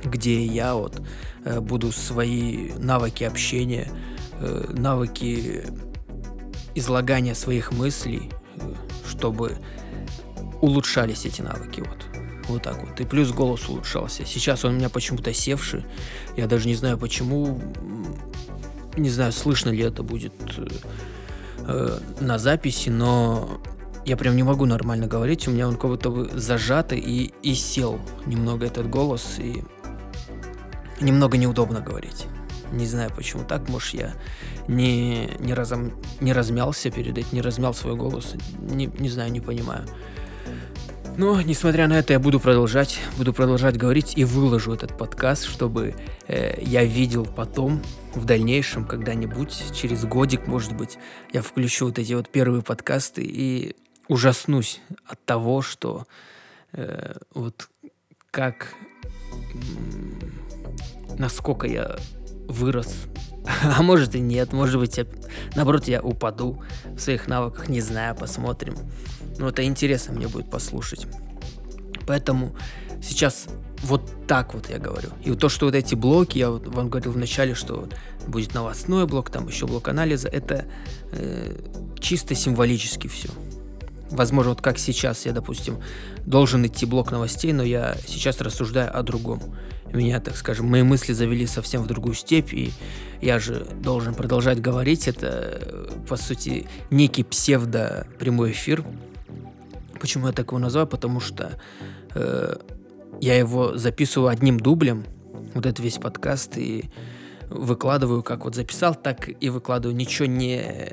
где 0.04 0.44
я 0.44 0.74
вот 0.74 1.02
э, 1.46 1.60
буду 1.60 1.92
свои 1.92 2.72
навыки 2.78 3.24
общения 3.24 3.90
э, 4.40 4.72
навыки 4.74 5.64
излагания 6.74 7.34
своих 7.34 7.72
мыслей, 7.72 8.32
чтобы 9.08 9.58
улучшались 10.62 11.26
эти 11.26 11.42
навыки. 11.42 11.82
Вот. 11.82 12.06
Вот 12.48 12.64
так 12.64 12.82
вот. 12.82 13.00
И 13.00 13.06
плюс 13.06 13.32
голос 13.32 13.68
улучшался. 13.68 14.26
Сейчас 14.26 14.64
он 14.64 14.74
у 14.74 14.78
меня 14.78 14.90
почему-то 14.90 15.34
севший. 15.34 15.86
Я 16.36 16.48
даже 16.48 16.68
не 16.68 16.76
знаю 16.76 16.98
почему. 16.98 17.60
Не 18.96 19.10
знаю, 19.10 19.32
слышно 19.32 19.70
ли 19.70 19.84
это 19.84 20.02
будет 20.02 20.34
э, 21.68 22.00
на 22.20 22.40
записи, 22.40 22.90
но 22.90 23.62
я 24.06 24.18
прям 24.18 24.36
не 24.36 24.44
могу 24.44 24.66
нормально 24.66 25.08
говорить. 25.08 25.48
У 25.48 25.52
меня 25.52 25.68
он 25.68 25.76
бы 25.76 26.30
зажатый 26.34 27.00
и, 27.00 27.34
и 27.44 27.54
сел 27.54 28.00
немного 28.26 28.66
этот 28.66 28.90
голос. 28.90 29.38
И 29.38 29.64
немного 31.02 31.38
неудобно 31.38 31.82
говорить. 31.82 32.26
Не 32.72 32.86
знаю, 32.86 33.12
почему 33.16 33.44
так. 33.44 33.70
Может, 33.70 33.94
я 33.94 34.14
не, 34.68 35.30
не, 35.40 35.54
разом, 35.54 35.94
не 36.20 36.34
размялся 36.34 36.92
перед 36.92 37.18
этим, 37.18 37.30
не 37.34 37.42
размял 37.42 37.74
свой 37.74 37.96
голос. 37.96 38.36
Не, 38.60 38.88
не 38.88 39.10
знаю, 39.10 39.32
не 39.32 39.42
понимаю. 39.42 39.86
Но, 41.18 41.42
несмотря 41.42 41.88
на 41.88 41.98
это, 41.98 42.14
я 42.14 42.20
буду 42.20 42.40
продолжать, 42.40 43.00
буду 43.18 43.34
продолжать 43.34 43.76
говорить 43.76 44.16
и 44.16 44.24
выложу 44.24 44.72
этот 44.72 44.96
подкаст, 44.96 45.46
чтобы 45.46 45.96
э, 46.28 46.62
я 46.62 46.84
видел 46.84 47.26
потом, 47.26 47.82
в 48.14 48.26
дальнейшем, 48.26 48.86
когда-нибудь, 48.86 49.74
через 49.74 50.06
годик, 50.06 50.46
может 50.46 50.76
быть, 50.76 51.00
я 51.34 51.42
включу 51.42 51.86
вот 51.86 51.98
эти 51.98 52.14
вот 52.14 52.30
первые 52.30 52.62
подкасты 52.62 53.24
и 53.24 53.76
ужаснусь 54.08 54.80
от 55.08 55.24
того, 55.26 55.64
что 55.64 56.06
э, 56.74 57.16
вот 57.34 57.68
как, 58.30 58.76
насколько 61.18 61.66
я 61.66 61.98
вырос, 62.48 62.94
а 63.78 63.82
может 63.82 64.16
и 64.16 64.20
нет, 64.20 64.54
может 64.54 64.80
быть, 64.80 64.98
я, 64.98 65.06
наоборот, 65.56 65.88
я 65.88 66.02
упаду 66.02 66.62
в 66.86 67.00
своих 67.00 67.28
навыках, 67.28 67.70
не 67.70 67.82
знаю, 67.82 68.16
посмотрим. 68.16 68.76
Ну, 69.38 69.48
это 69.48 69.64
интересно 69.64 70.14
мне 70.16 70.28
будет 70.28 70.50
послушать. 70.50 71.08
Поэтому 72.08 72.56
сейчас 73.02 73.48
вот 73.84 74.28
так 74.28 74.54
вот 74.54 74.70
я 74.70 74.80
говорю. 74.80 75.10
И 75.24 75.34
то, 75.36 75.50
что 75.50 75.66
вот 75.68 75.76
эти 75.76 75.96
блоки, 75.96 76.38
я 76.38 76.50
вам 76.50 76.90
говорил 76.90 77.12
в 77.12 77.18
начале, 77.18 77.54
что 77.54 77.88
будет 78.28 78.54
новостной 78.54 79.06
блок, 79.06 79.30
там 79.30 79.48
еще 79.48 79.68
блок 79.68 79.88
анализа, 79.88 80.28
это 80.28 80.66
э, 81.12 81.56
чисто 82.00 82.36
символически 82.36 83.08
все. 83.08 83.30
Возможно, 84.12 84.52
вот 84.52 84.62
как 84.62 84.78
сейчас 84.78 85.26
я, 85.26 85.34
допустим, 85.34 85.78
должен 86.26 86.66
идти 86.66 86.86
блок 86.86 87.12
новостей, 87.12 87.54
но 87.54 87.64
я 87.64 87.96
сейчас 88.08 88.40
рассуждаю 88.42 88.98
о 88.98 89.04
другом. 89.04 89.42
Меня, 89.94 90.20
так 90.20 90.36
скажем, 90.36 90.68
мои 90.68 90.84
мысли 90.84 91.14
завели 91.14 91.46
совсем 91.48 91.84
в 91.84 91.88
другую 91.88 92.14
степь, 92.14 92.54
и 92.54 92.72
я 93.22 93.40
же 93.40 93.66
должен 93.82 94.16
продолжать 94.16 94.62
говорить. 94.62 95.08
Это, 95.08 95.90
по 96.08 96.18
сути, 96.18 96.68
некий 96.90 97.24
псевдо-прямой 97.24 98.52
эфир, 98.52 98.84
Почему 100.00 100.28
я 100.28 100.34
так 100.34 100.48
его 100.48 100.60
назвал? 100.60 100.88
Потому 100.88 101.20
что 101.20 101.60
э, 102.14 102.56
я 103.20 103.36
его 103.36 103.78
записываю 103.78 104.30
одним 104.30 104.60
дублем, 104.60 105.04
вот 105.54 105.66
этот 105.66 105.80
весь 105.80 105.98
подкаст, 105.98 106.58
и 106.58 106.86
выкладываю, 107.50 108.24
как 108.24 108.46
вот 108.46 108.56
записал, 108.56 108.96
так 108.96 109.30
и 109.30 109.50
выкладываю. 109.50 109.96
Ничего 109.96 110.28
не, 110.28 110.92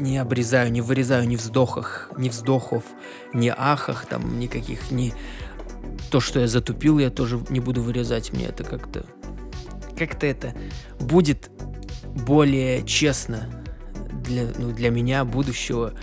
не 0.00 0.18
обрезаю, 0.18 0.72
не 0.72 0.80
вырезаю 0.80 1.26
ни 1.26 1.36
вздохах, 1.36 2.10
ни 2.16 2.28
вздохов, 2.28 2.84
ни 3.32 3.52
ахах, 3.56 4.06
там 4.06 4.38
никаких, 4.38 4.90
ни... 4.90 5.14
То, 6.10 6.20
что 6.20 6.40
я 6.40 6.46
затупил, 6.46 6.98
я 6.98 7.10
тоже 7.10 7.40
не 7.50 7.60
буду 7.60 7.82
вырезать. 7.82 8.32
Мне 8.32 8.46
это 8.46 8.64
как-то... 8.64 9.04
Как-то 9.96 10.26
это 10.26 10.54
будет 11.00 11.50
более 12.26 12.84
честно 12.84 13.48
для, 14.24 14.46
ну, 14.58 14.72
для 14.72 14.90
меня, 14.90 15.24
будущего, 15.24 15.94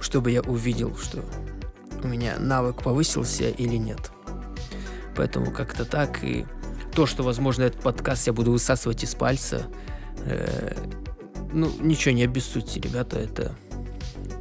чтобы 0.00 0.30
я 0.30 0.42
увидел, 0.42 0.96
что 0.96 1.24
у 2.02 2.08
меня 2.08 2.36
навык 2.38 2.82
повысился 2.82 3.48
или 3.48 3.76
нет. 3.76 4.10
Поэтому 5.16 5.50
как-то 5.50 5.84
так. 5.84 6.22
И 6.22 6.46
то, 6.96 7.04
что, 7.04 7.22
возможно, 7.22 7.64
этот 7.64 7.82
подкаст 7.82 8.26
я 8.26 8.32
буду 8.32 8.52
высасывать 8.52 9.04
из 9.04 9.14
пальца, 9.14 9.66
э, 10.24 10.74
ну, 11.52 11.70
ничего, 11.78 12.14
не 12.14 12.24
обессудьте, 12.24 12.80
ребята, 12.80 13.18
это... 13.18 13.54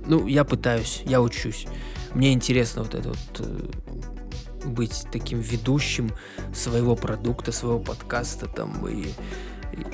Ну, 0.07 0.25
я 0.25 0.45
пытаюсь, 0.45 1.03
я 1.05 1.21
учусь. 1.21 1.67
Мне 2.13 2.31
интересно 2.31 2.83
вот 2.83 2.95
это 2.95 3.09
вот 3.09 3.39
э, 3.39 4.67
быть 4.67 5.05
таким 5.11 5.41
ведущим 5.41 6.11
своего 6.53 6.95
продукта, 6.95 7.51
своего 7.51 7.79
подкаста 7.79 8.47
там 8.47 8.87
и, 8.87 9.07
и 9.73 9.85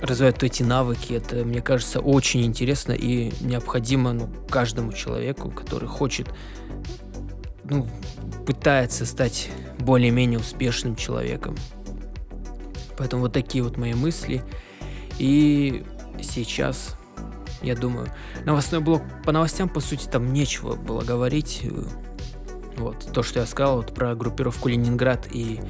развивать 0.00 0.42
эти 0.42 0.64
навыки. 0.64 1.12
Это, 1.12 1.44
мне 1.44 1.62
кажется, 1.62 2.00
очень 2.00 2.42
интересно 2.42 2.90
и 2.90 3.30
необходимо 3.40 4.14
ну, 4.14 4.28
каждому 4.48 4.92
человеку, 4.92 5.48
который 5.48 5.88
хочет 5.88 6.26
ну, 7.62 7.86
пытается 8.46 9.06
стать 9.06 9.48
более-менее 9.78 10.40
успешным 10.40 10.96
человеком. 10.96 11.54
Поэтому 13.00 13.22
вот 13.22 13.32
такие 13.32 13.64
вот 13.64 13.78
мои 13.78 13.94
мысли. 13.94 14.44
И 15.18 15.86
сейчас, 16.20 16.98
я 17.62 17.74
думаю, 17.74 18.08
новостной 18.44 18.82
блок 18.82 19.02
по 19.24 19.32
новостям, 19.32 19.70
по 19.70 19.80
сути, 19.80 20.06
там 20.06 20.34
нечего 20.34 20.74
было 20.74 21.00
говорить. 21.00 21.62
Вот, 22.76 23.10
то, 23.10 23.22
что 23.22 23.40
я 23.40 23.46
сказал 23.46 23.76
вот, 23.76 23.94
про 23.94 24.14
группировку 24.14 24.68
Ленинград 24.68 25.28
и 25.32 25.60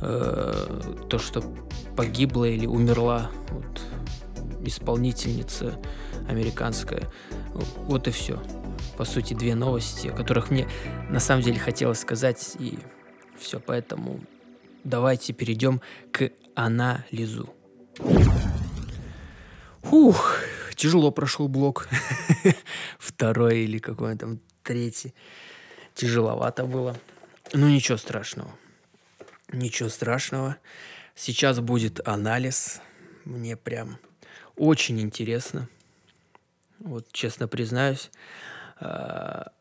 э, 0.00 0.82
то, 1.10 1.18
что 1.18 1.42
погибла 1.96 2.44
или 2.44 2.66
умерла 2.66 3.32
вот, 3.48 3.82
исполнительница 4.64 5.76
американская. 6.28 7.10
Вот 7.88 8.06
и 8.06 8.12
все 8.12 8.40
по 8.96 9.04
сути, 9.04 9.34
две 9.34 9.56
новости, 9.56 10.06
о 10.06 10.12
которых 10.12 10.52
мне 10.52 10.68
на 11.10 11.18
самом 11.18 11.42
деле 11.42 11.58
хотелось 11.58 11.98
сказать, 11.98 12.54
и 12.60 12.78
все, 13.36 13.58
поэтому 13.58 14.20
давайте 14.84 15.32
перейдем 15.32 15.80
к 16.12 16.30
анализу. 16.54 17.54
Ух, 19.90 20.38
тяжело 20.74 21.10
прошел 21.10 21.48
блок. 21.48 21.88
Второй 22.98 23.60
или 23.60 23.78
какой 23.78 24.16
там 24.16 24.40
третий. 24.62 25.14
Тяжеловато 25.94 26.64
было. 26.64 26.96
Ну, 27.52 27.68
ничего 27.68 27.98
страшного. 27.98 28.50
Ничего 29.52 29.88
страшного. 29.88 30.56
Сейчас 31.14 31.60
будет 31.60 32.06
анализ. 32.06 32.80
Мне 33.24 33.56
прям 33.56 33.98
очень 34.56 35.00
интересно. 35.00 35.68
Вот 36.78 37.12
честно 37.12 37.48
признаюсь. 37.48 38.10
А, 38.80 39.52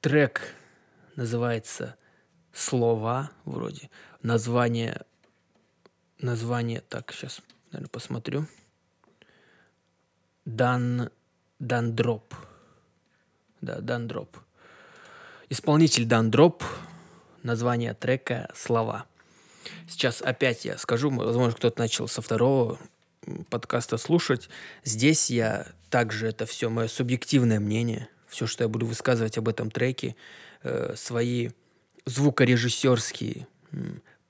трек 0.00 0.54
называется 1.16 1.96
«Слова» 2.52 3.30
вроде. 3.44 3.90
Название... 4.22 5.02
Название... 6.24 6.80
Так, 6.80 7.12
сейчас, 7.12 7.42
наверное, 7.70 7.90
посмотрю. 7.90 8.46
Дан... 10.46 11.10
Дандроп. 11.58 12.34
Да, 13.60 13.80
Дандроп. 13.82 14.38
Исполнитель 15.50 16.06
Дандроп. 16.06 16.64
Название 17.42 17.92
трека 17.92 18.50
«Слова». 18.54 19.04
Сейчас 19.86 20.22
опять 20.22 20.64
я 20.64 20.78
скажу, 20.78 21.10
возможно, 21.10 21.54
кто-то 21.54 21.78
начал 21.78 22.08
со 22.08 22.22
второго 22.22 22.78
подкаста 23.50 23.98
слушать. 23.98 24.48
Здесь 24.82 25.28
я 25.28 25.66
также, 25.90 26.28
это 26.28 26.46
все 26.46 26.70
мое 26.70 26.88
субъективное 26.88 27.60
мнение 27.60 28.08
все, 28.28 28.46
что 28.46 28.64
я 28.64 28.68
буду 28.68 28.86
высказывать 28.86 29.36
об 29.36 29.48
этом 29.48 29.70
треке, 29.70 30.16
э, 30.62 30.94
свои 30.96 31.50
звукорежиссерские 32.06 33.46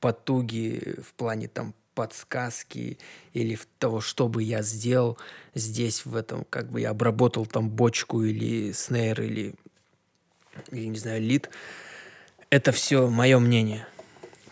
потуги 0.00 0.96
в 1.00 1.14
плане 1.14 1.46
там 1.46 1.72
подсказки 1.94 2.98
или 3.32 3.58
того, 3.78 4.00
что 4.00 4.28
бы 4.28 4.42
я 4.42 4.62
сделал 4.62 5.18
здесь, 5.54 6.04
в 6.04 6.16
этом, 6.16 6.44
как 6.50 6.70
бы 6.70 6.80
я 6.80 6.90
обработал 6.90 7.46
там 7.46 7.70
бочку 7.70 8.22
или 8.22 8.72
снейр 8.72 9.22
или, 9.22 9.54
или 10.70 10.86
не 10.86 10.98
знаю, 10.98 11.22
лид. 11.22 11.50
Это 12.50 12.72
все 12.72 13.08
мое 13.08 13.38
мнение. 13.38 13.86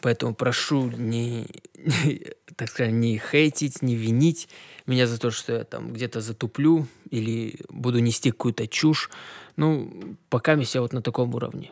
Поэтому 0.00 0.34
прошу 0.34 0.90
не, 0.90 1.46
не, 1.76 2.26
так 2.56 2.68
сказать, 2.68 2.92
не 2.92 3.18
хейтить, 3.18 3.82
не 3.82 3.94
винить 3.94 4.49
меня 4.87 5.06
за 5.06 5.18
то, 5.18 5.30
что 5.30 5.52
я 5.52 5.64
там 5.64 5.92
где-то 5.92 6.20
затуплю 6.20 6.88
или 7.11 7.61
буду 7.68 8.00
нести 8.00 8.32
какую-то 8.32 8.66
чушь. 8.66 9.11
Ну, 9.56 10.16
пока 10.28 10.54
я 10.54 10.80
вот 10.80 10.92
на 10.92 11.02
таком 11.02 11.34
уровне. 11.34 11.70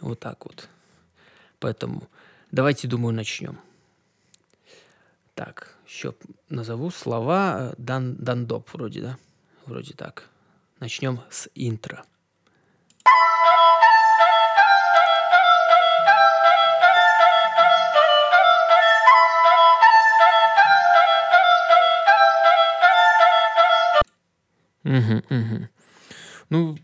Вот 0.00 0.20
так 0.20 0.44
вот. 0.44 0.68
Поэтому 1.58 2.08
давайте, 2.52 2.86
думаю, 2.86 3.14
начнем. 3.14 3.58
Так, 5.34 5.74
еще 5.84 6.14
назову 6.48 6.90
слова 6.90 7.74
Дан, 7.76 8.14
Дандоп 8.16 8.72
вроде, 8.72 9.00
да? 9.02 9.18
Вроде 9.66 9.92
так. 9.92 10.28
Начнем 10.78 11.20
с 11.28 11.48
интро. 11.56 12.04
Мгм, 24.84 25.24
мгм. 25.30 25.68
Ну, 26.50 26.78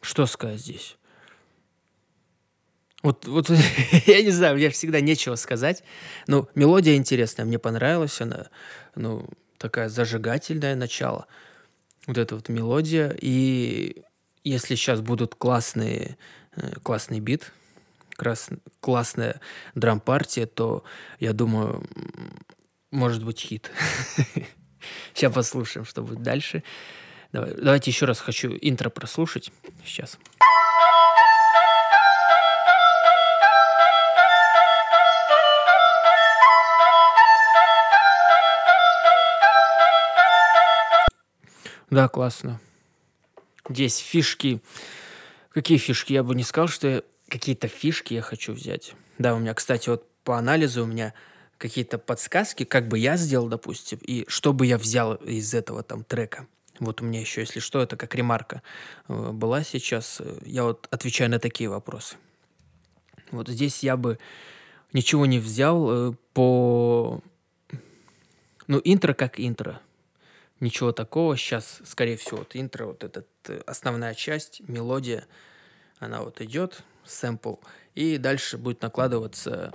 что 0.00 0.26
сказать 0.26 0.58
здесь? 0.58 0.96
Вот, 3.02 3.26
вот 3.26 3.50
я 4.06 4.22
не 4.22 4.30
знаю, 4.30 4.56
мне 4.56 4.70
всегда 4.70 5.00
нечего 5.00 5.34
сказать. 5.36 5.82
Ну, 6.26 6.48
мелодия 6.54 6.96
интересная, 6.96 7.44
мне 7.46 7.58
понравилась 7.58 8.20
она. 8.20 8.48
Ну, 8.94 9.26
такая 9.58 9.88
зажигательное 9.88 10.74
начало. 10.74 11.26
Вот 12.06 12.18
эта 12.18 12.34
вот 12.34 12.48
мелодия. 12.48 13.16
И 13.20 14.02
если 14.44 14.74
сейчас 14.74 15.00
будут 15.00 15.34
классные, 15.34 16.18
э, 16.56 16.72
классный 16.82 17.20
бит, 17.20 17.52
крас- 18.16 18.50
классная 18.80 19.40
драм-партия, 19.74 20.46
то 20.46 20.84
я 21.20 21.32
думаю, 21.32 21.84
может 22.90 23.24
быть 23.24 23.40
хит. 23.40 23.70
Сейчас 25.14 25.32
послушаем, 25.32 25.84
что 25.84 26.02
будет 26.02 26.22
дальше. 26.22 26.62
Давай- 27.32 27.54
давайте 27.54 27.90
еще 27.90 28.06
раз 28.06 28.18
хочу 28.18 28.56
интро 28.60 28.88
прослушать. 28.90 29.52
Сейчас. 29.84 30.18
Да, 41.90 42.08
классно. 42.08 42.60
Здесь 43.68 43.98
фишки. 43.98 44.60
Какие 45.50 45.78
фишки? 45.78 46.12
Я 46.12 46.22
бы 46.22 46.34
не 46.34 46.44
сказал, 46.44 46.68
что 46.68 46.88
я- 46.88 47.02
какие-то 47.28 47.68
фишки 47.68 48.14
я 48.14 48.22
хочу 48.22 48.52
взять. 48.52 48.94
Да, 49.18 49.34
у 49.34 49.38
меня, 49.38 49.54
кстати, 49.54 49.88
вот 49.88 50.06
по 50.24 50.38
анализу 50.38 50.84
у 50.84 50.86
меня 50.86 51.14
какие-то 51.58 51.98
подсказки, 51.98 52.64
как 52.64 52.88
бы 52.88 52.98
я 52.98 53.16
сделал, 53.16 53.48
допустим, 53.48 53.98
и 54.02 54.24
что 54.28 54.52
бы 54.52 54.66
я 54.66 54.78
взял 54.78 55.14
из 55.16 55.52
этого 55.52 55.82
там 55.82 56.04
трека. 56.04 56.46
Вот 56.78 57.02
у 57.02 57.04
меня 57.04 57.20
еще, 57.20 57.42
если 57.42 57.60
что, 57.60 57.82
это 57.82 57.96
как 57.96 58.14
ремарка 58.14 58.62
э, 59.08 59.30
была 59.32 59.62
сейчас. 59.64 60.22
Я 60.46 60.64
вот 60.64 60.88
отвечаю 60.90 61.30
на 61.30 61.38
такие 61.38 61.68
вопросы. 61.68 62.16
Вот 63.30 63.48
здесь 63.48 63.82
я 63.82 63.96
бы 63.98 64.18
ничего 64.92 65.26
не 65.26 65.38
взял 65.38 66.10
э, 66.10 66.12
по... 66.32 67.20
Ну, 68.66 68.80
интро 68.82 69.12
как 69.12 69.38
интро. 69.38 69.80
Ничего 70.60 70.92
такого. 70.92 71.36
Сейчас, 71.36 71.80
скорее 71.84 72.16
всего, 72.16 72.38
вот 72.38 72.54
интро, 72.54 72.86
вот 72.86 73.02
этот 73.02 73.26
э, 73.48 73.60
основная 73.66 74.14
часть, 74.14 74.60
мелодия, 74.68 75.26
она 75.98 76.22
вот 76.22 76.40
идет, 76.42 76.82
сэмпл, 77.04 77.54
и 77.94 78.18
дальше 78.18 78.58
будет 78.58 78.82
накладываться 78.82 79.72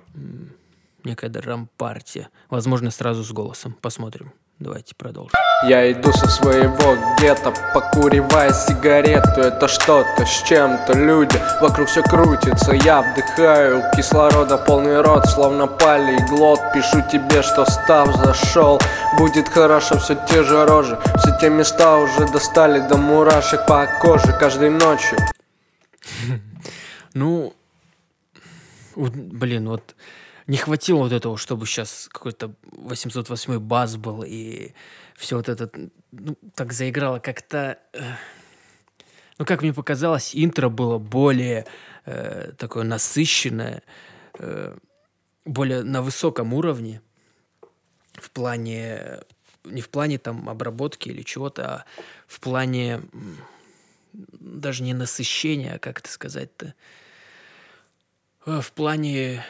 некая 1.03 1.29
драм-партия. 1.29 2.29
Возможно, 2.49 2.91
сразу 2.91 3.23
с 3.23 3.31
голосом. 3.31 3.73
Посмотрим. 3.81 4.31
Давайте 4.59 4.95
продолжим. 4.95 5.33
Я 5.67 5.91
иду 5.91 6.13
со 6.13 6.27
своего 6.27 6.97
гетто, 7.19 7.53
покуривая 7.73 8.53
сигарету. 8.53 9.41
Это 9.41 9.67
что-то 9.67 10.25
с 10.25 10.43
чем-то 10.43 10.93
люди 10.93 11.37
Вокруг 11.59 11.89
все 11.89 12.01
крутится, 12.03 12.71
я 12.71 13.01
вдыхаю 13.01 13.83
Кислорода 13.95 14.57
полный 14.57 15.01
рот, 15.01 15.25
словно 15.25 15.67
полиглот 15.67 16.61
Пишу 16.73 17.03
тебе, 17.11 17.41
что 17.41 17.65
став 17.65 18.15
зашел 18.15 18.79
Будет 19.17 19.49
хорошо, 19.49 19.97
все 19.97 20.15
те 20.29 20.41
же 20.43 20.65
рожи 20.65 20.97
Все 21.17 21.37
те 21.41 21.49
места 21.49 21.97
уже 21.97 22.25
достали 22.31 22.79
до 22.87 22.95
мурашек 22.95 23.65
по 23.65 23.85
коже 24.01 24.31
Каждой 24.39 24.69
ночью. 24.69 25.17
Ну, 27.13 27.53
блин, 28.95 29.69
вот 29.69 29.95
не 30.47 30.57
хватило 30.57 30.99
вот 30.99 31.11
этого, 31.11 31.37
чтобы 31.37 31.65
сейчас 31.65 32.07
какой-то 32.11 32.53
808 32.63 33.59
бас 33.59 33.97
был, 33.97 34.23
и 34.25 34.73
все 35.15 35.37
вот 35.37 35.49
это 35.49 35.69
ну, 36.11 36.37
так 36.53 36.73
заиграло 36.73 37.19
как-то... 37.19 37.79
э, 37.93 38.01
Ну, 39.39 39.45
как 39.45 39.61
мне 39.61 39.73
показалось, 39.73 40.31
интро 40.35 40.69
было 40.69 40.97
более 40.99 41.65
э, 42.05 42.51
такое 42.57 42.83
насыщенное, 42.83 43.81
э, 44.39 44.77
более 45.45 45.83
на 45.83 46.01
высоком 46.01 46.53
уровне 46.53 47.01
в 48.13 48.29
плане... 48.29 49.21
Не 49.63 49.81
в 49.81 49.89
плане 49.89 50.19
там 50.19 50.47
обработки 50.47 51.09
или 51.09 51.23
чего-то, 51.23 51.67
а 51.67 51.85
в 52.27 52.39
плане 52.39 53.01
даже 54.13 54.83
не 54.83 54.93
насыщения, 54.93 55.75
а 55.75 55.79
как 55.79 55.99
это 55.99 56.09
сказать-то? 56.11 56.75
Э, 58.45 58.61
В 58.61 58.71
плане 58.73 59.43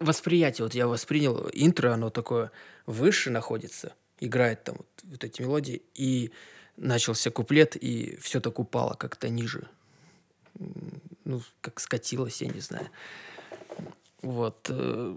восприятия. 0.00 0.62
Вот 0.62 0.74
я 0.74 0.86
воспринял 0.86 1.48
интро, 1.52 1.92
оно 1.92 2.10
такое 2.10 2.50
выше 2.86 3.30
находится, 3.30 3.94
играет 4.18 4.64
там 4.64 4.76
вот, 4.78 4.88
вот 5.04 5.24
эти 5.24 5.42
мелодии, 5.42 5.82
и 5.94 6.32
начался 6.76 7.30
куплет, 7.30 7.76
и 7.76 8.16
все 8.20 8.40
так 8.40 8.58
упало 8.58 8.94
как-то 8.94 9.28
ниже. 9.28 9.68
Ну, 11.24 11.42
как 11.60 11.80
скатилось, 11.80 12.42
я 12.42 12.48
не 12.48 12.60
знаю. 12.60 12.88
Вот. 14.22 14.66
э, 14.68 15.16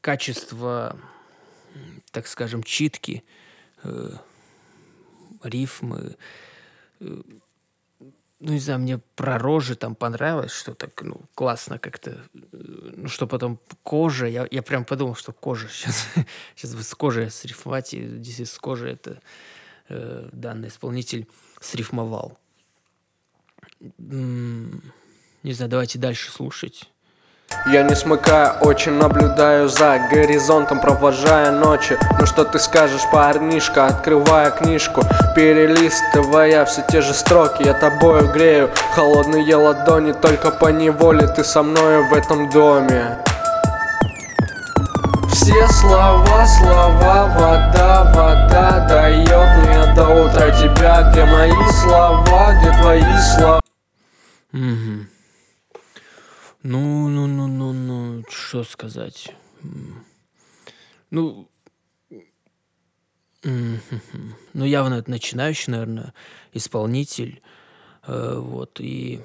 Качество, 0.00 0.98
так 2.12 2.26
скажем, 2.26 2.62
читки, 2.62 3.24
э, 3.82 4.10
рифмы, 5.42 6.16
э, 7.00 7.22
ну, 8.40 8.52
не 8.52 8.60
знаю, 8.60 8.78
мне 8.80 8.98
про 9.16 9.38
рожи 9.38 9.74
там 9.74 9.94
понравилось, 9.94 10.52
что 10.52 10.74
так, 10.74 11.02
ну, 11.02 11.20
классно 11.34 11.78
как-то. 11.78 12.10
э, 12.34 12.92
Ну, 12.96 13.08
что 13.08 13.26
потом 13.26 13.58
кожа, 13.82 14.26
я, 14.26 14.46
я 14.50 14.62
прям 14.62 14.84
подумал, 14.84 15.14
что 15.16 15.32
кожа 15.32 15.68
сейчас, 15.72 16.08
сейчас 16.54 16.70
с 16.70 16.94
кожей 16.94 17.30
срифмовать, 17.30 17.94
и 17.94 18.00
действительно 18.00 18.46
с 18.46 18.58
кожей 18.58 18.92
это 18.92 19.20
э, 19.88 20.28
данный 20.32 20.68
исполнитель 20.68 21.26
срифмовал. 21.60 22.38
Не 23.98 25.52
знаю, 25.52 25.70
давайте 25.70 25.98
дальше 25.98 26.30
слушать. 26.30 26.90
Я 27.70 27.82
не 27.82 27.94
смыкая 27.94 28.52
очи, 28.62 28.88
наблюдаю 28.88 29.68
за 29.68 29.98
горизонтом, 30.10 30.80
провожая 30.80 31.50
ночи. 31.50 31.98
Ну 32.18 32.24
что 32.24 32.44
ты 32.44 32.58
скажешь, 32.58 33.02
парнишка, 33.12 33.84
открывая 33.84 34.50
книжку 34.50 35.02
Перелистывая 35.36 36.64
все 36.64 36.82
те 36.90 37.02
же 37.02 37.12
строки, 37.12 37.64
я 37.64 37.74
тобою 37.74 38.32
грею 38.32 38.70
Холодные 38.94 39.54
ладони, 39.54 40.12
только 40.12 40.50
по 40.50 40.68
неволе 40.68 41.26
ты 41.26 41.44
со 41.44 41.62
мною 41.62 42.08
в 42.08 42.14
этом 42.14 42.48
доме. 42.48 43.18
Все 45.30 45.68
слова, 45.68 46.46
слова, 46.46 47.26
вода, 47.36 48.12
вода 48.14 48.86
дает 48.88 49.58
мне 49.58 49.94
до 49.94 50.08
утра 50.24 50.50
тебя. 50.52 51.10
Где 51.10 51.24
мои 51.26 51.70
слова, 51.82 52.54
где 52.54 52.70
твои 52.70 53.02
слова? 53.36 53.60
Мгм. 54.52 55.17
Ну, 56.64 57.08
ну, 57.08 57.28
ну, 57.28 57.46
ну, 57.46 57.72
ну, 57.72 58.24
что 58.28 58.64
сказать? 58.64 59.32
Ну, 61.10 61.48
ну, 63.44 64.64
явно 64.64 65.04
начинающий, 65.06 65.70
наверное, 65.70 66.12
исполнитель. 66.52 67.40
Э, 68.06 68.38
Вот, 68.38 68.80
и... 68.80 69.20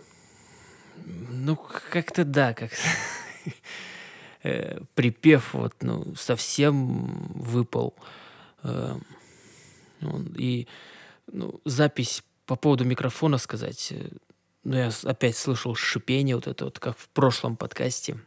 Ну, 1.06 1.56
как-то 1.56 2.24
да, 2.24 2.54
как 2.54 2.72
э, 4.44 4.80
припев 4.94 5.56
вот, 5.56 5.74
ну, 5.82 6.14
совсем 6.16 7.32
выпал. 7.34 7.96
Э, 8.62 8.96
И 10.38 10.68
ну, 11.32 11.60
запись 11.66 12.24
по 12.46 12.56
поводу 12.56 12.86
микрофона 12.86 13.40
сказать. 13.40 13.94
Ну, 14.64 14.78
я 14.78 14.92
опять 15.04 15.36
слышал 15.36 15.76
шипение, 15.76 16.36
вот 16.36 16.48
это 16.48 16.66
вот, 16.66 16.80
как 16.80 16.98
в 16.98 17.10
прошлом 17.10 17.58
подкасте. 17.58 18.18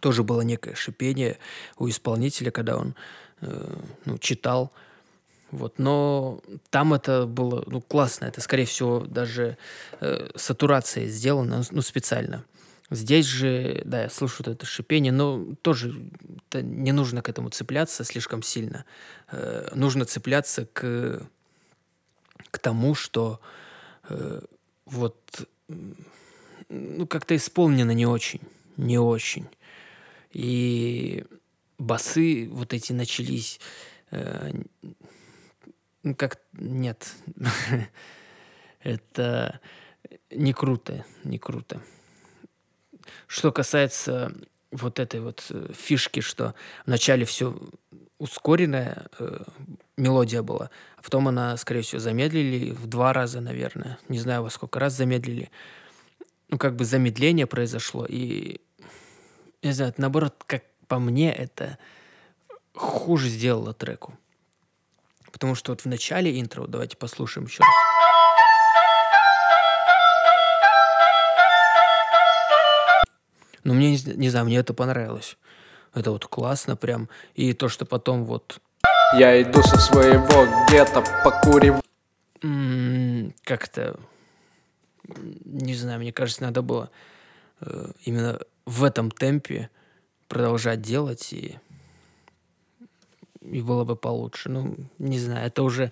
Тоже 0.00 0.22
было 0.22 0.42
некое 0.42 0.74
шипение 0.74 1.38
у 1.78 1.88
исполнителя, 1.88 2.50
когда 2.50 2.76
он 2.76 2.94
э, 3.40 3.76
ну, 4.04 4.18
читал. 4.18 4.72
Вот, 5.50 5.78
но 5.78 6.42
там 6.68 6.92
это 6.92 7.24
было 7.26 7.64
ну, 7.66 7.80
классно. 7.80 8.26
Это, 8.26 8.42
скорее 8.42 8.66
всего, 8.66 9.00
даже 9.00 9.56
э, 10.00 10.28
сатурация 10.36 11.06
сделана, 11.06 11.62
ну, 11.70 11.80
специально. 11.80 12.44
Здесь 12.90 13.26
же, 13.26 13.82
да, 13.84 14.02
я 14.02 14.10
слышу 14.10 14.42
вот 14.44 14.48
это 14.48 14.66
шипение, 14.66 15.12
но 15.12 15.46
тоже 15.62 15.94
это 16.48 16.62
не 16.62 16.92
нужно 16.92 17.22
к 17.22 17.28
этому 17.28 17.48
цепляться 17.48 18.04
слишком 18.04 18.42
сильно. 18.42 18.84
Э, 19.30 19.70
нужно 19.74 20.04
цепляться 20.04 20.66
к, 20.66 21.22
к 22.50 22.58
тому, 22.58 22.94
что 22.94 23.40
э, 24.10 24.40
вот 24.90 25.48
ну, 26.68 27.06
как-то 27.06 27.36
исполнено 27.36 27.92
не 27.92 28.06
очень, 28.06 28.40
не 28.76 28.98
очень. 28.98 29.46
И 30.32 31.24
басы 31.78 32.48
вот 32.50 32.74
эти 32.74 32.92
начались, 32.92 33.60
э, 34.10 34.52
ну, 36.02 36.14
как 36.14 36.40
нет, 36.52 37.14
это 38.82 39.60
не 40.30 40.52
круто, 40.52 41.04
не 41.24 41.38
круто. 41.38 41.80
Что 43.26 43.52
касается 43.52 44.34
вот 44.70 44.98
этой 44.98 45.20
вот 45.20 45.46
э, 45.50 45.72
фишки, 45.74 46.20
что 46.20 46.54
вначале 46.84 47.24
все 47.24 47.58
ускоренная 48.18 49.06
э, 49.18 49.38
мелодия 49.96 50.42
была, 50.42 50.70
а 50.96 51.02
потом 51.02 51.28
она, 51.28 51.56
скорее 51.56 51.82
всего, 51.82 52.00
замедлили 52.00 52.70
в 52.70 52.86
два 52.86 53.12
раза, 53.12 53.40
наверное. 53.40 53.98
Не 54.08 54.18
знаю, 54.18 54.42
во 54.42 54.50
сколько 54.50 54.80
раз 54.80 54.94
замедлили. 54.94 55.50
Ну, 56.48 56.58
как 56.58 56.76
бы 56.76 56.84
замедление 56.84 57.46
произошло, 57.46 58.06
и, 58.08 58.60
не 59.62 59.72
знаю, 59.72 59.92
наоборот, 59.98 60.42
как 60.46 60.64
по 60.86 60.98
мне, 60.98 61.32
это 61.32 61.78
хуже 62.74 63.28
сделало 63.28 63.74
треку. 63.74 64.18
Потому 65.30 65.54
что 65.54 65.72
вот 65.72 65.82
в 65.82 65.86
начале 65.86 66.40
интро, 66.40 66.66
давайте 66.66 66.96
послушаем 66.96 67.46
еще 67.46 67.62
раз. 67.62 67.68
Ну, 73.64 73.74
мне, 73.74 73.90
не, 73.90 74.14
не 74.14 74.30
знаю, 74.30 74.46
мне 74.46 74.56
это 74.56 74.72
понравилось. 74.72 75.36
Это 75.98 76.12
вот 76.12 76.26
классно 76.26 76.76
прям. 76.76 77.08
И 77.34 77.52
то, 77.52 77.68
что 77.68 77.84
потом 77.84 78.24
вот... 78.24 78.60
Я 79.14 79.42
иду 79.42 79.62
со 79.62 79.76
своего 79.78 80.46
гетто, 80.70 81.02
покурив... 81.24 81.80
Как-то... 83.42 83.98
Не 85.44 85.74
знаю, 85.74 85.98
мне 85.98 86.12
кажется, 86.12 86.42
надо 86.42 86.62
было 86.62 86.90
э, 87.60 87.90
именно 88.04 88.38
в 88.64 88.84
этом 88.84 89.10
темпе 89.10 89.70
продолжать 90.28 90.82
делать, 90.82 91.32
и, 91.32 91.58
и 93.40 93.62
было 93.62 93.84
бы 93.84 93.96
получше. 93.96 94.50
Ну, 94.50 94.76
не 94.98 95.18
знаю, 95.18 95.46
это 95.46 95.62
уже... 95.62 95.90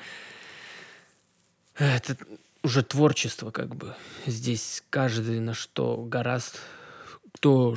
Это 1.79 2.17
уже 2.63 2.83
творчество, 2.85 3.51
как 3.51 3.75
бы. 3.75 3.97
Здесь 4.27 4.85
каждый 4.91 5.41
на 5.41 5.55
что 5.55 5.97
гораст, 5.97 6.61
кто 7.35 7.75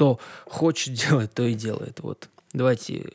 что 0.00 0.18
хочет 0.48 0.94
делать, 1.08 1.34
то 1.34 1.42
и 1.42 1.52
делает. 1.52 2.00
Вот. 2.00 2.28
Давайте 2.54 3.10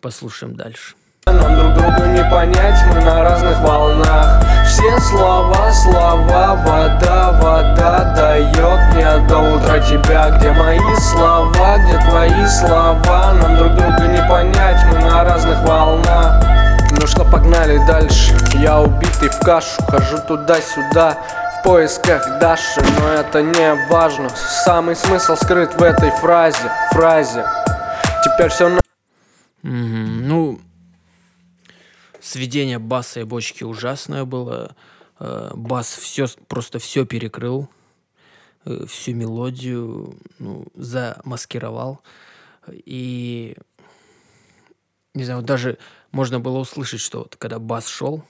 послушаем 0.00 0.56
дальше. 0.56 0.94
Нам 1.26 1.54
друг 1.54 1.74
другу 1.74 2.10
не 2.10 2.24
понять, 2.28 2.78
мы 2.88 3.00
на 3.04 3.22
разных 3.22 3.60
волнах 3.60 4.42
Все 4.66 4.98
слова, 4.98 5.70
слова, 5.70 6.54
вода, 6.64 7.32
вода 7.32 8.14
Дает 8.16 8.94
мне 8.94 9.28
до 9.28 9.38
утра 9.38 9.78
тебя 9.80 10.30
Где 10.30 10.50
мои 10.50 10.78
слова, 10.96 11.78
где 11.78 11.98
твои 12.08 12.46
слова 12.46 13.34
Нам 13.34 13.56
друг 13.58 13.74
друга 13.74 14.08
не 14.08 14.28
понять, 14.28 14.82
мы 14.90 14.98
на 15.00 15.22
разных 15.22 15.62
волнах 15.62 16.42
Ну 16.92 17.06
что, 17.06 17.24
погнали 17.24 17.76
дальше 17.86 18.34
Я 18.54 18.80
убитый 18.80 19.28
в 19.28 19.38
кашу, 19.40 19.82
хожу 19.88 20.18
туда-сюда 20.26 21.18
поисках 21.64 22.40
Даши, 22.40 22.80
но 22.98 23.08
это 23.08 23.42
не 23.42 23.74
важно 23.88 24.28
Самый 24.28 24.96
смысл 24.96 25.36
скрыт 25.36 25.74
в 25.74 25.82
этой 25.82 26.10
фразе, 26.10 26.70
фразе 26.92 27.44
Теперь 28.24 28.50
все 28.50 28.68
на... 28.68 28.80
Mm-hmm. 29.62 30.06
Ну, 30.22 30.60
сведение 32.20 32.78
баса 32.78 33.20
и 33.20 33.24
бочки 33.24 33.64
ужасное 33.64 34.24
было. 34.24 34.74
Э, 35.18 35.50
бас 35.54 35.88
все, 35.88 36.26
просто 36.48 36.78
все 36.78 37.04
перекрыл. 37.06 37.68
Э, 38.64 38.84
всю 38.86 39.14
мелодию 39.14 40.16
ну, 40.38 40.66
замаскировал. 40.74 42.00
И 42.72 43.56
не 45.14 45.24
знаю, 45.24 45.42
даже 45.42 45.78
можно 46.12 46.40
было 46.40 46.58
услышать, 46.58 47.00
что 47.00 47.20
вот 47.20 47.36
когда 47.36 47.58
бас 47.58 47.86
шел, 47.88 48.24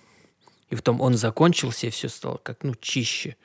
и 0.71 0.77
потом 0.77 1.01
он 1.01 1.15
закончился, 1.15 1.89
и 1.89 1.91
все 1.91 2.09
стало 2.09 2.39
как, 2.39 2.63
ну, 2.63 2.75
чище. 2.81 3.37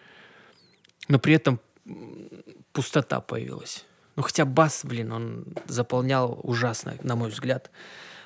Но 1.07 1.19
при 1.19 1.33
этом 1.33 1.59
пустота 2.71 3.19
появилась. 3.19 3.83
Ну, 4.15 4.23
хотя 4.23 4.45
бас, 4.45 4.85
блин, 4.85 5.11
он 5.11 5.45
заполнял 5.67 6.39
ужасно, 6.43 6.95
на 7.01 7.15
мой 7.15 7.29
взгляд. 7.29 7.71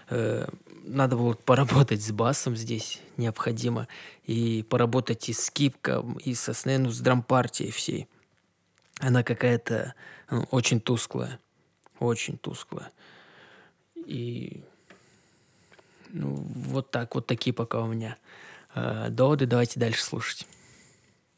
Э, 0.10 0.48
надо 0.84 1.16
было 1.16 1.34
поработать 1.46 2.02
с 2.02 2.12
басом 2.12 2.56
здесь, 2.56 3.02
необходимо. 3.16 3.88
И 4.26 4.64
поработать 4.70 5.30
и 5.30 5.34
с 5.34 5.50
кипком, 5.50 6.14
и 6.18 6.34
со 6.36 6.54
ну, 6.66 6.90
с 6.90 7.00
дрампартией 7.00 7.72
всей. 7.72 8.08
Она 9.00 9.24
какая-то 9.24 9.94
ну, 10.30 10.46
очень 10.52 10.82
тусклая. 10.82 11.40
Очень 12.00 12.38
тусклая. 12.38 12.92
И 13.96 14.62
ну, 16.10 16.34
вот 16.34 16.92
так, 16.92 17.16
вот 17.16 17.28
такие 17.28 17.54
пока 17.54 17.82
у 17.82 17.88
меня 17.88 18.18
доводы. 18.76 19.46
Давайте 19.46 19.80
дальше 19.80 20.04
слушать. 20.04 20.46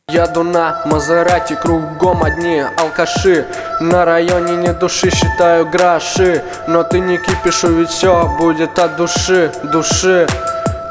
Еду 0.10 0.44
на 0.44 0.82
Мазерати, 0.86 1.56
кругом 1.56 2.24
одни 2.24 2.60
алкаши. 2.78 3.46
На 3.80 4.04
районе 4.04 4.58
не 4.58 4.74
души, 4.74 5.10
считаю 5.10 5.66
гроши. 5.70 6.44
Но 6.68 6.84
ты 6.84 7.00
не 7.00 7.18
кипишу, 7.18 7.70
ведь 7.76 7.90
все 7.90 8.28
будет 8.38 8.78
от 8.78 8.98
души, 8.98 9.52
души. 9.64 10.28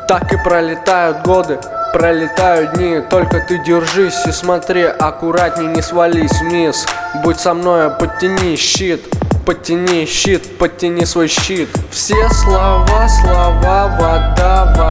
Так 0.09 0.33
и 0.33 0.37
пролетают 0.43 1.23
годы, 1.23 1.59
пролетают 1.93 2.75
дни. 2.75 3.01
Только 3.11 3.41
ты 3.41 3.63
держись 3.63 4.27
и 4.27 4.33
смотри, 4.33 4.85
аккуратней 4.85 5.67
не 5.67 5.83
свались 5.83 6.41
вниз. 6.41 6.87
Будь 7.23 7.39
со 7.39 7.55
мной, 7.55 7.91
подтяни 7.91 8.57
щит 8.57 9.03
Подтяни 9.47 10.07
щит, 10.07 10.59
подтяни 10.59 11.05
свой 11.05 11.29
щит. 11.29 11.69
Все 11.91 12.29
слова, 12.29 13.09
слова, 13.09 13.89
вода, 13.99 14.65
вода 14.77 14.90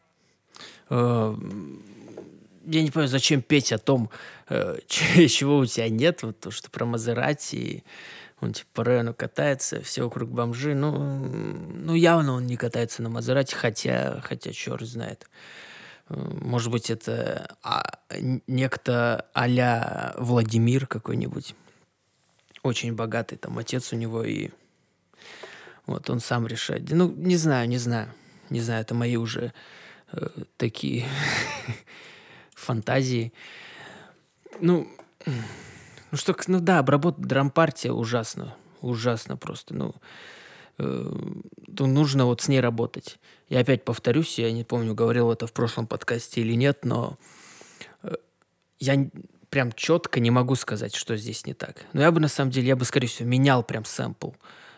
э, 0.89 1.35
я 2.65 2.83
не 2.83 2.91
понимаю, 2.91 3.07
зачем 3.07 3.41
петь 3.41 3.71
о 3.71 3.77
том, 3.77 4.09
э, 4.49 4.77
чего 4.87 5.57
у 5.57 5.65
тебя 5.65 5.89
нет, 5.89 6.23
вот 6.23 6.39
то, 6.39 6.51
что 6.51 6.69
про 6.69 6.85
Мазерати, 6.85 7.83
он 8.41 8.53
типа 8.53 8.67
по 8.73 8.83
району 8.83 9.13
катается, 9.13 9.81
все 9.81 10.03
вокруг 10.03 10.29
бомжи. 10.29 10.73
Ну, 10.73 10.97
ну 10.97 11.93
явно 11.93 12.33
он 12.33 12.47
не 12.47 12.55
катается 12.55 13.01
на 13.01 13.09
Мазерати, 13.09 13.53
хотя, 13.53 14.21
хотя 14.23 14.51
черт 14.53 14.81
знает. 14.81 15.27
Может 16.07 16.71
быть, 16.71 16.89
это 16.89 17.55
а, 17.61 17.99
некто 18.47 19.25
а 19.33 20.15
Владимир 20.17 20.87
какой-нибудь. 20.87 21.53
Очень 22.63 22.95
богатый 22.95 23.35
там 23.35 23.57
отец 23.57 23.93
у 23.93 23.95
него, 23.95 24.23
и 24.23 24.49
вот 25.85 26.09
он 26.09 26.19
сам 26.19 26.47
решает. 26.47 26.89
Ну, 26.89 27.11
не 27.11 27.35
знаю, 27.35 27.69
не 27.69 27.77
знаю. 27.77 28.09
Не 28.49 28.61
знаю, 28.61 28.81
это 28.81 28.95
мои 28.95 29.17
уже 29.17 29.53
такие 30.57 31.05
фантазии. 32.55 33.33
Ну, 34.59 34.87
ну 36.11 36.17
что, 36.17 36.35
ну 36.47 36.59
да, 36.59 36.79
обработать 36.79 37.25
дрампартия 37.25 37.91
ужасно. 37.91 38.55
Ужасно 38.81 39.37
просто. 39.37 39.73
Ну, 39.73 39.95
э, 40.77 41.11
ну, 41.67 41.87
нужно 41.87 42.25
вот 42.25 42.41
с 42.41 42.47
ней 42.47 42.59
работать. 42.59 43.19
Я 43.49 43.59
опять 43.59 43.83
повторюсь, 43.83 44.39
я 44.39 44.51
не 44.51 44.63
помню, 44.63 44.93
говорил 44.93 45.31
это 45.31 45.47
в 45.47 45.53
прошлом 45.53 45.87
подкасте 45.87 46.41
или 46.41 46.53
нет, 46.53 46.85
но 46.85 47.17
э, 48.03 48.15
я 48.79 49.09
прям 49.49 49.71
четко 49.73 50.19
не 50.19 50.31
могу 50.31 50.55
сказать, 50.55 50.95
что 50.95 51.17
здесь 51.17 51.45
не 51.45 51.53
так. 51.53 51.85
Но 51.93 52.01
я 52.01 52.11
бы 52.11 52.19
на 52.19 52.27
самом 52.27 52.51
деле, 52.51 52.69
я 52.69 52.75
бы, 52.75 52.85
скорее 52.85 53.07
всего, 53.07 53.27
менял 53.27 53.63
прям 53.63 53.85
сэмпл. 53.85 54.31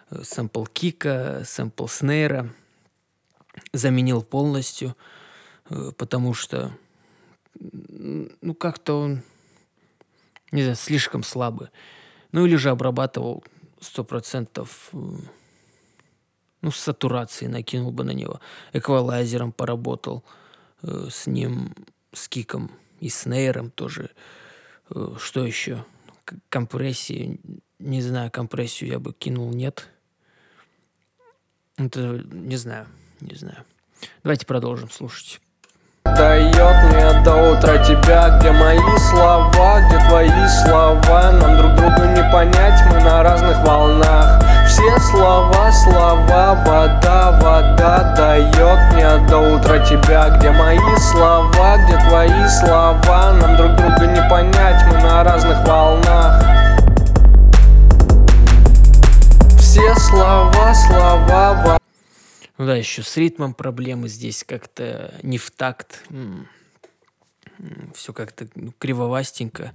Э, 0.10 0.24
сэмпл 0.24 0.65
кика, 0.65 1.44
сэмпл 1.46 1.88
снейра. 1.88 2.54
Заменил 3.74 4.22
полностью, 4.22 4.96
потому 5.97 6.34
что 6.34 6.71
ну, 7.60 8.53
как-то 8.53 8.99
он, 8.99 9.23
не 10.51 10.62
знаю, 10.62 10.75
слишком 10.75 11.23
слабый. 11.23 11.69
Ну, 12.31 12.45
или 12.45 12.55
же 12.55 12.69
обрабатывал 12.69 13.43
сто 13.79 14.03
процентов, 14.03 14.89
э, 14.93 14.97
ну, 16.62 16.71
с 16.71 16.77
сатурацией 16.77 17.51
накинул 17.51 17.91
бы 17.91 18.03
на 18.03 18.12
него. 18.12 18.39
Эквалайзером 18.73 19.51
поработал 19.51 20.23
э, 20.81 21.07
с 21.10 21.27
ним, 21.27 21.73
с 22.13 22.27
киком 22.27 22.71
и 22.99 23.10
с 23.10 23.25
нейром 23.25 23.69
тоже. 23.71 24.12
Э, 24.89 25.15
что 25.19 25.45
еще? 25.45 25.86
Компрессии, 26.49 27.39
не 27.79 28.01
знаю, 28.01 28.31
компрессию 28.31 28.89
я 28.89 28.99
бы 28.99 29.13
кинул, 29.13 29.51
нет. 29.51 29.89
Это, 31.77 32.23
не 32.31 32.55
знаю, 32.55 32.88
не 33.19 33.36
знаю. 33.36 33.65
Давайте 34.23 34.45
продолжим 34.45 34.89
слушать. 34.89 35.41
Дает 36.06 36.84
мне 36.84 37.22
до 37.24 37.52
утра 37.52 37.78
тебя, 37.80 38.30
где 38.38 38.52
мои 38.52 38.80
слова, 39.10 39.80
где 39.82 39.98
твои 40.08 40.48
слова. 40.48 41.32
Нам 41.32 41.58
друг 41.58 41.76
друга 41.76 42.06
не 42.08 42.24
понять, 42.32 42.80
мы 42.92 43.00
на 43.02 43.24
разных 43.24 43.58
волнах. 43.66 44.40
Все 44.68 45.00
слова, 45.00 45.72
слова, 45.72 46.56
вода, 46.66 47.32
вода. 47.42 48.14
Дает 48.16 48.94
мне 48.94 49.28
до 49.30 49.40
утра 49.56 49.80
тебя, 49.80 50.30
где 50.30 50.52
мои 50.52 50.80
слова, 50.98 51.78
где 51.86 51.98
твои 52.10 52.48
слова. 52.48 53.34
Нам 53.42 53.56
друг 53.56 53.76
друга 53.76 54.06
не 54.06 54.22
понять, 54.30 54.84
мы 54.92 54.98
на 55.00 55.24
разных 55.24 55.58
волнах 55.68 56.70
ну 62.62 62.67
да, 62.67 62.76
еще 62.76 63.02
с 63.02 63.17
ритмом 63.17 63.56
проблемы 63.56 64.08
здесь 64.08 64.43
как-то 64.43 65.15
не 65.24 65.39
в 65.39 65.50
такт. 65.50 66.04
Все 67.95 68.13
как-то 68.13 68.47
ну, 68.54 68.71
кривовастенько. 68.78 69.74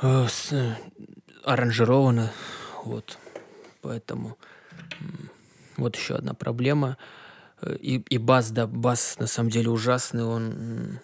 Э, 0.00 0.28
с, 0.28 0.54
аранжировано. 1.42 2.32
Вот. 2.84 3.18
Поэтому 3.82 4.38
Вот 5.76 5.96
еще 5.96 6.14
одна 6.14 6.34
проблема. 6.34 6.96
Э, 7.62 7.76
И, 7.80 7.96
и 7.96 8.18
бас, 8.18 8.52
да, 8.52 8.68
бас 8.68 9.18
на 9.18 9.26
самом 9.26 9.50
деле 9.50 9.70
ужасный. 9.70 10.22
Он... 10.22 11.00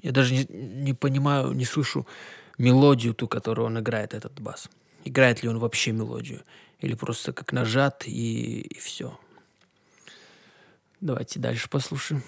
Я 0.00 0.12
даже 0.12 0.32
не, 0.32 0.46
не 0.48 0.94
понимаю, 0.94 1.50
не 1.54 1.64
слышу 1.64 2.06
мелодию 2.56 3.14
ту, 3.14 3.26
которую 3.26 3.66
он 3.66 3.80
играет, 3.80 4.14
этот 4.14 4.38
бас. 4.40 4.70
Играет 5.04 5.42
ли 5.42 5.48
он 5.48 5.58
вообще 5.58 5.90
мелодию? 5.90 6.42
Или 6.78 6.94
просто 6.94 7.32
как 7.32 7.52
нажат 7.52 8.06
и, 8.06 8.60
и 8.60 8.78
все. 8.78 9.18
Давайте 11.00 11.40
дальше 11.40 11.68
послушаем. 11.70 12.22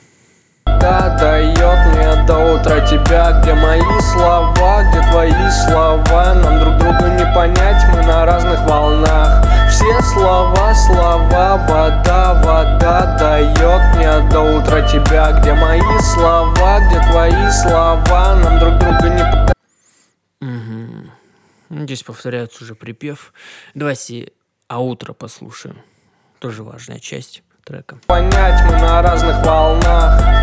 Да, 0.64 1.16
дает 1.18 1.94
мне 1.94 2.26
до 2.26 2.54
утра 2.54 2.80
тебя 2.87 3.40
Где 3.40 3.52
мои 3.54 4.00
слова, 4.00 4.82
где 4.88 5.00
твои 5.11 5.50
слова 5.50 6.35
Нам 6.35 6.58
друг 6.58 6.78
друга 6.78 7.08
не 7.11 7.35
понять, 7.35 7.85
мы 7.92 8.02
на 8.02 8.24
разных 8.24 8.61
волнах 8.66 9.44
Все 9.70 10.00
слова, 10.02 10.74
слова, 10.74 11.56
вода, 11.68 12.42
вода 12.42 13.16
Дает 13.18 13.96
мне 13.96 14.30
до 14.30 14.40
утра 14.58 14.88
тебя 14.88 15.38
Где 15.40 15.52
мои 15.52 15.80
слова, 16.00 16.80
где 16.88 17.00
твои 17.11 17.50
слова 17.50 18.37
Нам 18.37 18.58
друг 18.58 18.78
друга 18.78 19.08
не. 19.08 19.52
Ну, 21.68 21.85
Здесь 21.85 22.02
повторяется 22.02 22.64
уже 22.64 22.74
припев. 22.74 23.32
Давайте 23.74 24.32
аутро 24.68 25.12
послушаем. 25.12 25.80
Тоже 26.38 26.62
важная 26.62 26.98
часть 26.98 27.42
трека. 27.64 27.98
понять, 28.07 28.64
мы 28.64 28.72
на 28.79 29.03
разных 29.03 29.44
волнах 29.44 30.42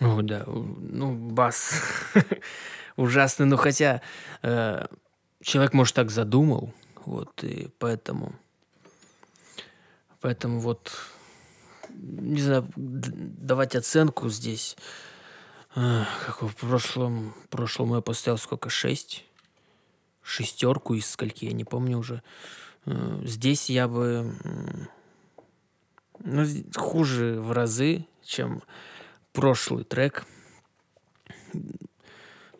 О, 0.00 0.20
да, 0.20 0.44
ну, 0.46 1.14
бас 1.14 1.82
ужасный, 2.96 3.46
но 3.46 3.56
хотя 3.56 4.02
э, 4.42 4.86
человек, 5.42 5.72
может, 5.72 5.94
так 5.94 6.10
задумал, 6.10 6.74
вот, 7.06 7.42
и 7.42 7.68
поэтому, 7.78 8.34
поэтому 10.20 10.60
вот, 10.60 10.92
не 11.88 12.42
знаю, 12.42 12.68
давать 12.76 13.74
оценку 13.74 14.28
здесь, 14.28 14.76
э, 15.76 16.04
как 16.26 16.42
в 16.42 16.54
прошлом, 16.54 17.34
прошлом 17.48 17.94
я 17.94 18.02
поставил 18.02 18.36
сколько, 18.36 18.68
шесть? 18.68 19.24
Шестерку 20.26 20.94
из 20.94 21.08
скольки, 21.08 21.44
я 21.44 21.52
не 21.52 21.62
помню 21.62 21.98
уже. 21.98 22.20
Э, 22.84 23.20
Здесь 23.22 23.70
я 23.70 23.86
бы, 23.86 24.34
ну, 26.18 26.44
хуже 26.74 27.40
в 27.40 27.52
разы, 27.52 28.06
чем 28.24 28.64
прошлый 29.32 29.84
трек. 29.84 30.26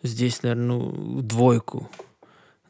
Здесь, 0.04 0.44
наверное, 0.44 0.66
ну, 0.66 1.20
двойку, 1.22 1.90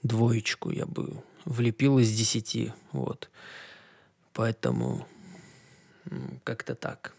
двоечку 0.03 0.71
я 0.71 0.87
бы 0.87 1.23
влепил 1.45 1.99
из 1.99 2.11
десяти, 2.11 2.73
вот. 2.93 3.29
Поэтому 4.33 5.07
как-то 6.43 6.75
так. 6.75 7.13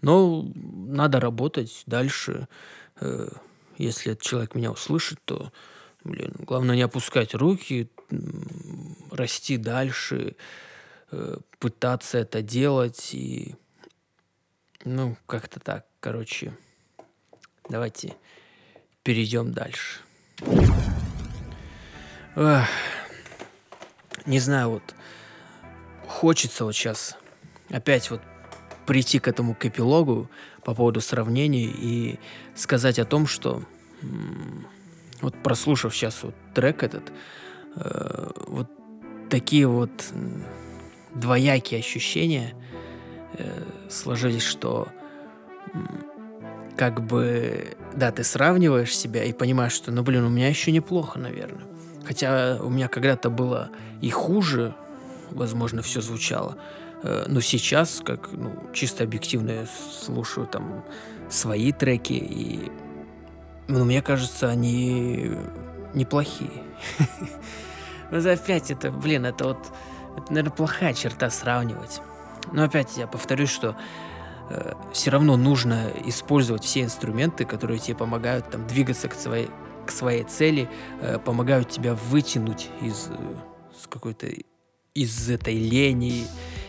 Но 0.00 0.50
надо 0.54 1.20
работать 1.20 1.84
дальше. 1.86 2.48
Э, 3.00 3.28
Если 3.76 4.10
этот 4.12 4.24
человек 4.24 4.56
меня 4.56 4.72
услышит, 4.72 5.20
то, 5.24 5.52
блин, 6.08 6.34
главное 6.38 6.76
не 6.76 6.82
опускать 6.82 7.34
руки, 7.34 7.90
расти 9.10 9.56
дальше, 9.56 10.36
э, 11.10 11.36
пытаться 11.58 12.18
это 12.18 12.42
делать 12.42 13.14
и 13.14 13.54
ну, 14.84 15.16
как-то 15.26 15.60
так. 15.60 15.86
Короче, 16.00 16.56
давайте 17.68 18.14
перейдем 19.02 19.52
дальше. 19.52 20.00
Эх, 22.36 22.68
не 24.26 24.38
знаю, 24.38 24.70
вот 24.70 24.94
хочется 26.06 26.64
вот 26.64 26.72
сейчас 26.72 27.16
опять 27.70 28.10
вот 28.10 28.22
прийти 28.86 29.18
к 29.18 29.28
этому 29.28 29.54
к 29.54 29.66
эпилогу 29.66 30.30
по 30.64 30.74
поводу 30.74 31.00
сравнений 31.00 31.66
и 31.66 32.18
сказать 32.54 32.98
о 32.98 33.04
том, 33.04 33.26
что 33.26 33.62
м, 34.02 34.66
вот 35.20 35.34
прослушав 35.42 35.94
сейчас 35.94 36.22
вот 36.22 36.34
трек 36.54 36.82
этот, 36.82 37.12
э, 37.76 38.30
вот 38.46 38.68
такие 39.30 39.66
вот 39.66 39.90
двоякие 41.14 41.80
ощущения 41.80 42.54
э, 43.34 43.62
сложились, 43.90 44.42
что 44.42 44.88
как 46.76 47.04
бы, 47.04 47.76
да, 47.94 48.12
ты 48.12 48.22
сравниваешь 48.22 48.96
себя 48.96 49.24
и 49.24 49.32
понимаешь, 49.32 49.72
что, 49.72 49.90
ну, 49.90 50.02
блин, 50.02 50.24
у 50.24 50.28
меня 50.28 50.48
еще 50.48 50.70
неплохо, 50.70 51.18
наверное. 51.18 51.64
Хотя 52.04 52.58
у 52.62 52.70
меня 52.70 52.88
когда-то 52.88 53.30
было 53.30 53.70
и 54.00 54.10
хуже, 54.10 54.74
возможно, 55.30 55.82
все 55.82 56.00
звучало. 56.00 56.56
Э, 57.02 57.24
Но 57.28 57.40
сейчас, 57.40 58.00
как, 58.04 58.30
ну, 58.32 58.52
чисто 58.72 59.04
объективно 59.04 59.50
я 59.50 59.66
слушаю 59.92 60.46
там 60.46 60.84
свои 61.28 61.72
треки, 61.72 62.12
и, 62.12 62.70
ну, 63.68 63.84
мне 63.84 64.02
кажется, 64.02 64.48
они 64.48 65.32
неплохие. 65.94 66.62
Ну, 68.10 68.26
опять 68.26 68.70
это, 68.70 68.90
блин, 68.90 69.26
это 69.26 69.48
вот, 69.48 69.58
это, 70.16 70.32
наверное, 70.32 70.50
плохая 70.50 70.94
черта 70.94 71.28
сравнивать. 71.28 72.00
Но 72.52 72.62
опять 72.64 72.96
я 72.96 73.06
повторюсь, 73.06 73.50
что 73.50 73.76
все 74.92 75.10
равно 75.10 75.36
нужно 75.36 75.90
использовать 76.06 76.64
все 76.64 76.82
инструменты, 76.82 77.44
которые 77.44 77.78
тебе 77.78 77.96
помогают 77.96 78.50
там 78.50 78.66
двигаться 78.66 79.08
к 79.08 79.14
своей, 79.14 79.48
к 79.86 79.90
своей 79.90 80.24
цели, 80.24 80.68
э, 81.00 81.18
помогают 81.18 81.68
тебя 81.68 81.94
вытянуть 81.94 82.68
из 82.80 83.08
э, 83.10 83.36
с 83.78 83.86
какой-то 83.86 84.28
из 84.94 85.30
этой 85.30 85.54
лени, 85.54 86.26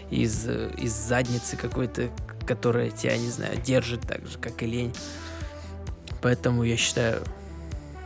из, 0.09 0.45
э, 0.47 0.71
из 0.77 0.93
задницы 0.93 1.55
какой-то, 1.55 2.09
которая 2.45 2.89
тебя, 2.89 3.17
не 3.17 3.29
знаю, 3.29 3.57
держит 3.62 4.01
так 4.01 4.27
же, 4.27 4.38
как 4.38 4.62
и 4.62 4.65
лень. 4.65 4.93
Поэтому 6.21 6.63
я 6.63 6.77
считаю, 6.77 7.23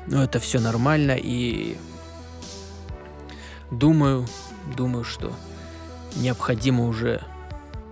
ну, 0.07 0.21
это 0.21 0.39
все 0.39 0.59
нормально, 0.59 1.17
и 1.19 1.77
думаю, 3.71 4.27
думаю, 4.75 5.03
что 5.03 5.33
необходимо 6.15 6.85
уже 6.87 7.23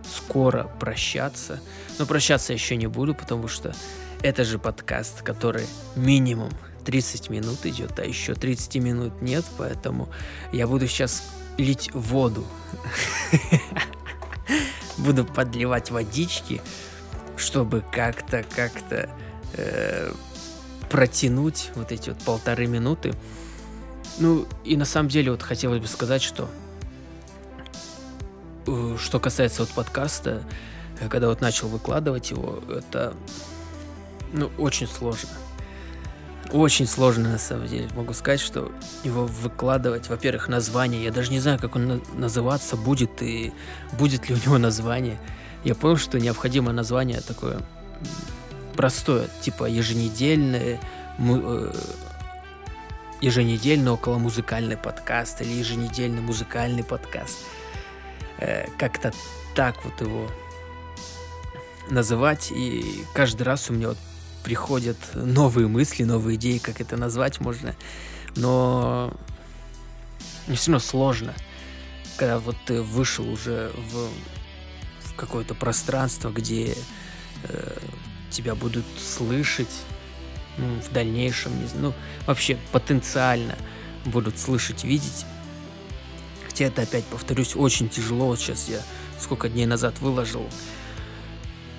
скоро 0.07 0.69
прощаться. 0.79 1.59
Но 1.99 2.05
прощаться 2.05 2.53
еще 2.53 2.75
не 2.75 2.87
буду, 2.87 3.15
потому 3.15 3.47
что 3.47 3.73
это 4.21 4.43
же 4.43 4.59
подкаст, 4.59 5.21
который 5.21 5.65
минимум 5.95 6.51
30 6.85 7.29
минут 7.29 7.65
идет, 7.65 7.99
а 7.99 8.05
еще 8.05 8.33
30 8.33 8.75
минут 8.77 9.21
нет, 9.21 9.45
поэтому 9.57 10.09
я 10.51 10.67
буду 10.67 10.87
сейчас 10.87 11.23
лить 11.57 11.91
воду. 11.93 12.45
Буду 14.97 15.25
подливать 15.25 15.89
водички, 15.89 16.61
чтобы 17.37 17.81
как-то, 17.91 18.43
как-то 18.43 19.09
э, 19.53 20.11
протянуть 20.89 21.71
вот 21.75 21.91
эти 21.91 22.09
вот 22.09 22.19
полторы 22.19 22.67
минуты. 22.67 23.13
Ну, 24.19 24.45
и 24.63 24.75
на 24.75 24.85
самом 24.85 25.09
деле 25.09 25.31
вот 25.31 25.41
хотелось 25.41 25.79
бы 25.79 25.87
сказать, 25.87 26.21
что 26.21 26.49
э, 28.67 28.97
что 28.99 29.19
касается 29.19 29.61
вот 29.61 29.69
подкаста, 29.71 30.43
э, 30.99 31.07
когда 31.07 31.27
вот 31.27 31.41
начал 31.41 31.67
выкладывать 31.69 32.31
его, 32.31 32.61
это 32.69 33.13
ну, 34.33 34.51
очень 34.57 34.87
сложно. 34.87 35.29
Очень 36.51 36.85
сложно, 36.85 37.29
на 37.29 37.37
самом 37.37 37.67
деле. 37.67 37.87
Могу 37.95 38.11
сказать, 38.13 38.41
что 38.41 38.71
его 39.05 39.25
выкладывать, 39.25 40.09
во-первых, 40.09 40.49
название. 40.49 41.01
Я 41.01 41.11
даже 41.11 41.31
не 41.31 41.39
знаю, 41.39 41.57
как 41.59 41.77
он 41.77 41.87
на- 41.87 42.01
называться 42.13 42.75
будет 42.75 43.21
и 43.21 43.53
будет 43.93 44.27
ли 44.27 44.35
у 44.35 44.37
него 44.37 44.57
название. 44.57 45.17
Я 45.63 45.75
понял, 45.75 45.95
что 45.95 46.19
необходимо 46.19 46.73
название 46.73 47.21
такое 47.21 47.61
простое, 48.71 49.27
типа 49.41 49.65
еженедельное, 49.65 50.79
э, 51.19 51.73
еженедельный 53.21 53.91
около 53.91 54.17
музыкальный 54.17 54.77
подкаст 54.77 55.41
или 55.41 55.51
еженедельный 55.51 56.21
музыкальный 56.21 56.83
подкаст. 56.83 57.37
Э, 58.37 58.67
как-то 58.77 59.13
так 59.55 59.83
вот 59.85 60.01
его 60.01 60.27
называть. 61.89 62.51
И 62.51 63.03
каждый 63.13 63.43
раз 63.43 63.69
у 63.69 63.73
меня 63.73 63.89
вот 63.89 63.97
приходят 64.43 64.97
новые 65.13 65.67
мысли, 65.67 66.03
новые 66.03 66.35
идеи, 66.35 66.57
как 66.57 66.81
это 66.81 66.97
назвать 66.97 67.39
можно. 67.39 67.75
Но 68.35 69.13
не 70.47 70.55
все 70.55 70.71
равно 70.71 70.79
сложно, 70.79 71.33
когда 72.17 72.39
вот 72.39 72.55
ты 72.65 72.81
вышел 72.81 73.29
уже 73.29 73.71
в, 73.75 74.09
в 75.07 75.15
какое-то 75.15 75.53
пространство, 75.53 76.29
где 76.29 76.75
э, 77.43 77.77
тебя 78.31 78.55
будут 78.55 78.85
слышать 78.97 79.83
ну, 80.57 80.79
в 80.81 80.91
дальнейшем, 80.91 81.59
не 81.61 81.67
знаю, 81.67 81.85
ну, 81.87 81.93
вообще 82.25 82.57
потенциально 82.71 83.55
будут 84.05 84.39
слышать, 84.39 84.83
видеть. 84.83 85.25
Хотя 86.45 86.65
это, 86.65 86.81
опять 86.81 87.05
повторюсь, 87.05 87.55
очень 87.55 87.89
тяжело. 87.89 88.27
Вот 88.27 88.39
сейчас 88.39 88.67
я 88.67 88.81
сколько 89.19 89.49
дней 89.49 89.65
назад 89.65 89.99
выложил 89.99 90.47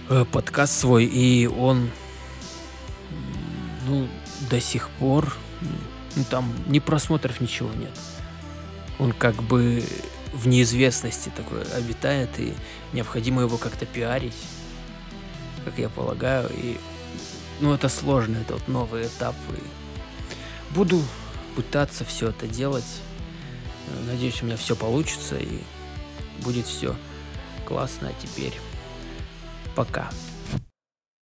э, 0.09 0.25
подкаст 0.31 0.79
свой, 0.79 1.05
и 1.05 1.47
он, 1.47 1.91
ну, 3.87 4.09
до 4.51 4.61
сих 4.61 4.89
пор, 4.91 5.35
ну, 6.17 6.25
там 6.31 6.55
ни 6.67 6.79
просмотров, 6.79 7.41
ничего 7.41 7.71
нет. 7.75 7.93
Он 8.99 9.13
как 9.13 9.43
бы 9.43 9.85
в 10.33 10.47
неизвестности 10.47 11.31
такой 11.35 11.63
обитает, 11.73 12.31
и 12.39 12.55
необходимо 12.93 13.43
его 13.43 13.59
как-то 13.59 13.85
пиарить, 13.87 14.33
как 15.65 15.79
я 15.79 15.89
полагаю. 15.89 16.51
И, 16.55 16.79
ну, 17.61 17.75
это 17.75 17.89
сложно, 17.89 18.39
это 18.39 18.55
вот 18.55 18.69
новый 18.69 19.07
этап. 19.07 19.35
И 19.51 20.75
буду 20.75 21.03
пытаться 21.57 22.05
все 22.05 22.29
это 22.29 22.47
делать. 22.47 23.01
Надеюсь, 24.07 24.43
у 24.43 24.47
меня 24.47 24.57
все 24.57 24.77
получится, 24.77 25.37
и 25.37 25.61
будет 26.43 26.67
все 26.67 26.97
классно. 27.67 28.09
А 28.09 28.23
теперь 28.23 28.59
пока. 29.75 30.11